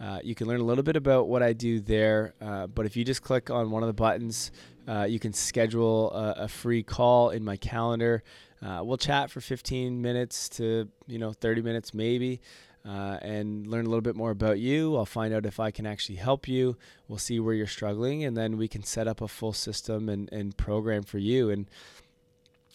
Uh, 0.00 0.18
you 0.24 0.34
can 0.34 0.48
learn 0.48 0.60
a 0.60 0.64
little 0.64 0.82
bit 0.82 0.96
about 0.96 1.28
what 1.28 1.42
I 1.42 1.52
do 1.52 1.78
there, 1.78 2.34
uh, 2.40 2.66
but 2.66 2.86
if 2.86 2.96
you 2.96 3.04
just 3.04 3.22
click 3.22 3.50
on 3.50 3.70
one 3.70 3.84
of 3.84 3.86
the 3.86 3.92
buttons, 3.92 4.50
uh, 4.88 5.06
you 5.08 5.20
can 5.20 5.32
schedule 5.32 6.10
a, 6.10 6.34
a, 6.38 6.48
free 6.48 6.82
call 6.82 7.30
in 7.30 7.44
my 7.44 7.56
calendar. 7.56 8.24
Uh, 8.60 8.80
we'll 8.82 8.96
chat 8.96 9.30
for 9.30 9.40
15 9.40 10.02
minutes 10.02 10.48
to 10.48 10.88
you 11.06 11.18
know 11.18 11.32
30 11.32 11.62
minutes 11.62 11.94
maybe, 11.94 12.40
uh, 12.84 13.18
and 13.22 13.66
learn 13.66 13.86
a 13.86 13.88
little 13.88 14.02
bit 14.02 14.16
more 14.16 14.30
about 14.30 14.58
you. 14.58 14.96
I'll 14.96 15.06
find 15.06 15.32
out 15.32 15.46
if 15.46 15.60
I 15.60 15.70
can 15.70 15.86
actually 15.86 16.16
help 16.16 16.48
you. 16.48 16.76
We'll 17.08 17.18
see 17.18 17.38
where 17.38 17.54
you're 17.54 17.66
struggling, 17.66 18.24
and 18.24 18.36
then 18.36 18.56
we 18.56 18.68
can 18.68 18.82
set 18.82 19.06
up 19.06 19.20
a 19.20 19.28
full 19.28 19.52
system 19.52 20.08
and, 20.08 20.32
and 20.32 20.56
program 20.56 21.02
for 21.02 21.18
you. 21.18 21.50
And 21.50 21.70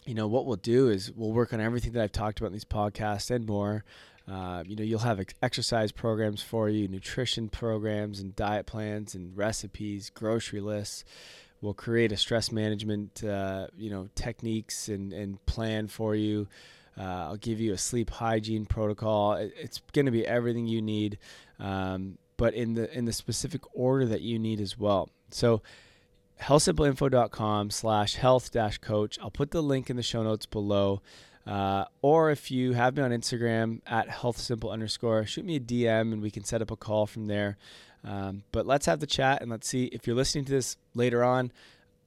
you 0.05 0.13
know 0.13 0.27
what 0.27 0.45
we'll 0.45 0.55
do 0.55 0.89
is 0.89 1.11
we'll 1.11 1.33
work 1.33 1.51
on 1.51 1.59
everything 1.59 1.91
that 1.93 2.03
I've 2.03 2.11
talked 2.11 2.39
about 2.39 2.47
in 2.47 2.53
these 2.53 2.65
podcasts 2.65 3.29
and 3.29 3.45
more. 3.45 3.83
Uh, 4.29 4.63
you 4.65 4.75
know, 4.75 4.83
you'll 4.83 4.99
have 4.99 5.21
ex- 5.21 5.33
exercise 5.41 5.91
programs 5.91 6.41
for 6.41 6.67
you, 6.69 6.87
nutrition 6.87 7.47
programs, 7.47 8.19
and 8.19 8.35
diet 8.35 8.65
plans, 8.65 9.15
and 9.15 9.35
recipes, 9.37 10.09
grocery 10.09 10.59
lists 10.61 11.03
we'll 11.61 11.73
create 11.73 12.11
a 12.11 12.17
stress 12.17 12.51
management 12.51 13.23
uh, 13.23 13.67
you 13.77 13.89
know 13.89 14.07
techniques 14.15 14.89
and, 14.89 15.13
and 15.13 15.43
plan 15.45 15.87
for 15.87 16.15
you 16.15 16.47
uh, 16.97 17.27
i'll 17.29 17.37
give 17.37 17.59
you 17.59 17.73
a 17.73 17.77
sleep 17.77 18.09
hygiene 18.09 18.65
protocol. 18.65 19.33
It, 19.33 19.53
it's 19.59 19.81
going 19.93 20.05
to 20.05 20.11
be 20.11 20.25
everything 20.25 20.67
you 20.67 20.81
need 20.81 21.17
um, 21.59 22.17
but 22.37 22.53
in 22.53 22.75
the 22.75 22.95
in 22.95 23.05
the 23.05 23.13
specific 23.13 23.61
order 23.73 24.05
that 24.05 24.21
you 24.21 24.39
need 24.39 24.61
as 24.61 24.77
well. 24.77 25.09
So 25.31 25.61
healthsimpleinfo.com 26.41 27.71
slash 27.71 28.15
health 28.15 28.51
dash 28.51 28.77
coach. 28.77 29.17
I'll 29.21 29.31
put 29.31 29.51
the 29.51 29.63
link 29.63 29.89
in 29.89 29.95
the 29.95 30.03
show 30.03 30.23
notes 30.23 30.45
below. 30.45 31.01
Uh, 31.45 31.85
or 32.01 32.29
if 32.29 32.51
you 32.51 32.73
have 32.73 32.97
me 32.97 33.01
on 33.01 33.11
instagram 33.11 33.79
at 33.87 34.09
healthsimple 34.09 34.69
underscore 34.69 35.25
shoot 35.25 35.45
me 35.45 35.55
a 35.55 35.59
dm 35.61 36.11
and 36.11 36.21
we 36.21 36.29
can 36.29 36.43
set 36.43 36.61
up 36.61 36.71
a 36.71 36.75
call 36.75 37.07
from 37.07 37.25
there. 37.25 37.57
Um, 38.03 38.43
but 38.51 38.65
let's 38.65 38.85
have 38.85 38.99
the 38.99 39.07
chat 39.07 39.41
and 39.41 39.49
let's 39.49 39.67
see 39.67 39.85
if 39.85 40.05
you're 40.05 40.15
listening 40.15 40.45
to 40.45 40.51
this 40.51 40.77
later 40.93 41.23
on. 41.23 41.51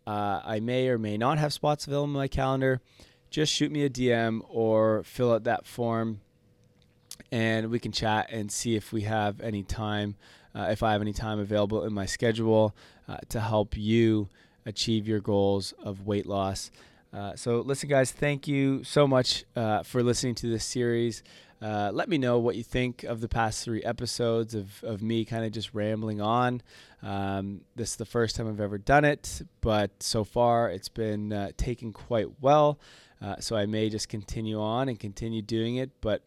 Uh, 0.06 0.40
I 0.44 0.60
may 0.60 0.88
or 0.88 0.98
may 0.98 1.16
not 1.16 1.38
have 1.38 1.52
spots 1.52 1.86
available 1.86 2.04
in 2.04 2.10
my 2.12 2.28
calendar. 2.28 2.80
Just 3.30 3.52
shoot 3.52 3.70
me 3.70 3.84
a 3.84 3.90
DM 3.90 4.42
or 4.48 5.04
fill 5.04 5.32
out 5.32 5.44
that 5.44 5.64
form, 5.64 6.20
and 7.30 7.70
we 7.70 7.78
can 7.78 7.92
chat 7.92 8.28
and 8.30 8.50
see 8.50 8.74
if 8.74 8.92
we 8.92 9.02
have 9.02 9.40
any 9.40 9.62
time, 9.62 10.16
uh, 10.52 10.66
if 10.70 10.82
I 10.82 10.92
have 10.92 11.00
any 11.00 11.12
time 11.12 11.38
available 11.38 11.84
in 11.84 11.92
my 11.92 12.06
schedule 12.06 12.74
uh, 13.08 13.18
to 13.28 13.38
help 13.38 13.76
you 13.76 14.28
achieve 14.66 15.06
your 15.06 15.20
goals 15.20 15.72
of 15.80 16.06
weight 16.06 16.26
loss. 16.26 16.72
Uh, 17.12 17.36
so, 17.36 17.60
listen, 17.60 17.88
guys, 17.88 18.10
thank 18.10 18.48
you 18.48 18.82
so 18.82 19.06
much 19.06 19.44
uh, 19.54 19.84
for 19.84 20.02
listening 20.02 20.34
to 20.36 20.48
this 20.48 20.64
series. 20.64 21.22
Uh, 21.62 21.90
let 21.92 22.08
me 22.08 22.16
know 22.16 22.38
what 22.38 22.56
you 22.56 22.62
think 22.62 23.04
of 23.04 23.20
the 23.20 23.28
past 23.28 23.64
three 23.64 23.82
episodes 23.84 24.54
of, 24.54 24.82
of 24.82 25.02
me 25.02 25.24
kind 25.24 25.44
of 25.44 25.52
just 25.52 25.74
rambling 25.74 26.20
on. 26.20 26.62
Um, 27.02 27.60
this 27.76 27.90
is 27.90 27.96
the 27.96 28.06
first 28.06 28.34
time 28.34 28.48
I've 28.48 28.60
ever 28.60 28.78
done 28.78 29.04
it, 29.04 29.42
but 29.60 30.02
so 30.02 30.24
far 30.24 30.70
it's 30.70 30.88
been 30.88 31.32
uh, 31.32 31.50
taken 31.56 31.92
quite 31.92 32.40
well. 32.40 32.78
Uh, 33.22 33.36
so 33.40 33.56
I 33.56 33.66
may 33.66 33.90
just 33.90 34.08
continue 34.08 34.60
on 34.60 34.88
and 34.88 34.98
continue 34.98 35.42
doing 35.42 35.76
it. 35.76 35.90
But 36.00 36.22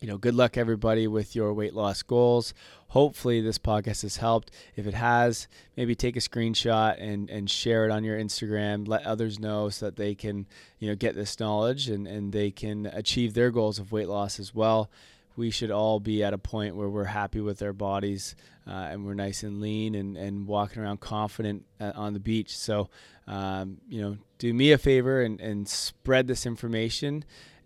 you 0.00 0.08
know, 0.08 0.18
good 0.18 0.34
luck 0.34 0.58
everybody 0.58 1.06
with 1.06 1.34
your 1.34 1.54
weight 1.54 1.74
loss 1.74 2.02
goals. 2.02 2.52
Hopefully 2.88 3.40
this 3.40 3.58
podcast 3.58 4.02
has 4.02 4.18
helped. 4.18 4.50
If 4.76 4.86
it 4.86 4.94
has, 4.94 5.48
maybe 5.76 5.94
take 5.94 6.16
a 6.16 6.20
screenshot 6.20 6.96
and, 7.00 7.30
and 7.30 7.48
share 7.48 7.86
it 7.86 7.90
on 7.90 8.04
your 8.04 8.18
Instagram. 8.18 8.86
Let 8.86 9.06
others 9.06 9.38
know 9.38 9.70
so 9.70 9.86
that 9.86 9.96
they 9.96 10.14
can, 10.14 10.46
you 10.78 10.88
know, 10.88 10.94
get 10.94 11.14
this 11.14 11.40
knowledge 11.40 11.88
and, 11.88 12.06
and 12.06 12.32
they 12.32 12.50
can 12.50 12.86
achieve 12.86 13.32
their 13.32 13.50
goals 13.50 13.78
of 13.78 13.90
weight 13.90 14.08
loss 14.08 14.38
as 14.38 14.54
well. 14.54 14.90
We 15.36 15.50
should 15.50 15.70
all 15.70 16.00
be 16.00 16.24
at 16.24 16.32
a 16.32 16.38
point 16.38 16.76
where 16.76 16.88
we're 16.88 17.04
happy 17.04 17.40
with 17.40 17.62
our 17.62 17.72
bodies 17.72 18.34
uh, 18.66 18.88
and 18.90 19.04
we're 19.04 19.14
nice 19.14 19.42
and 19.42 19.60
lean 19.60 19.94
and, 19.94 20.16
and 20.16 20.46
walking 20.46 20.82
around 20.82 21.00
confident 21.00 21.64
uh, 21.80 21.92
on 21.94 22.14
the 22.14 22.20
beach. 22.20 22.56
So, 22.56 22.88
um, 23.26 23.78
you 23.88 24.00
know, 24.00 24.16
do 24.38 24.52
me 24.52 24.72
a 24.72 24.78
favor 24.78 25.22
and, 25.22 25.40
and 25.40 25.68
spread 25.68 26.26
this 26.26 26.46
information 26.46 27.24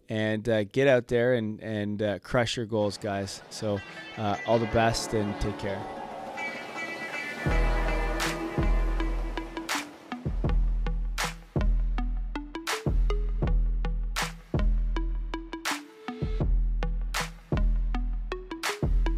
and 0.09 0.49
uh, 0.49 0.65
get 0.65 0.89
out 0.89 1.09
there 1.09 1.35
and, 1.35 1.61
and 1.61 2.03
uh, 2.03 2.19
crush 2.19 2.57
your 2.57 2.67
goals, 2.67 2.99
guys. 2.99 3.41
So, 3.51 3.81
uh, 4.19 4.37
all 4.47 4.59
the 4.59 4.67
best 4.67 5.15
and 5.15 5.41
take 5.41 5.59
care. 5.59 5.81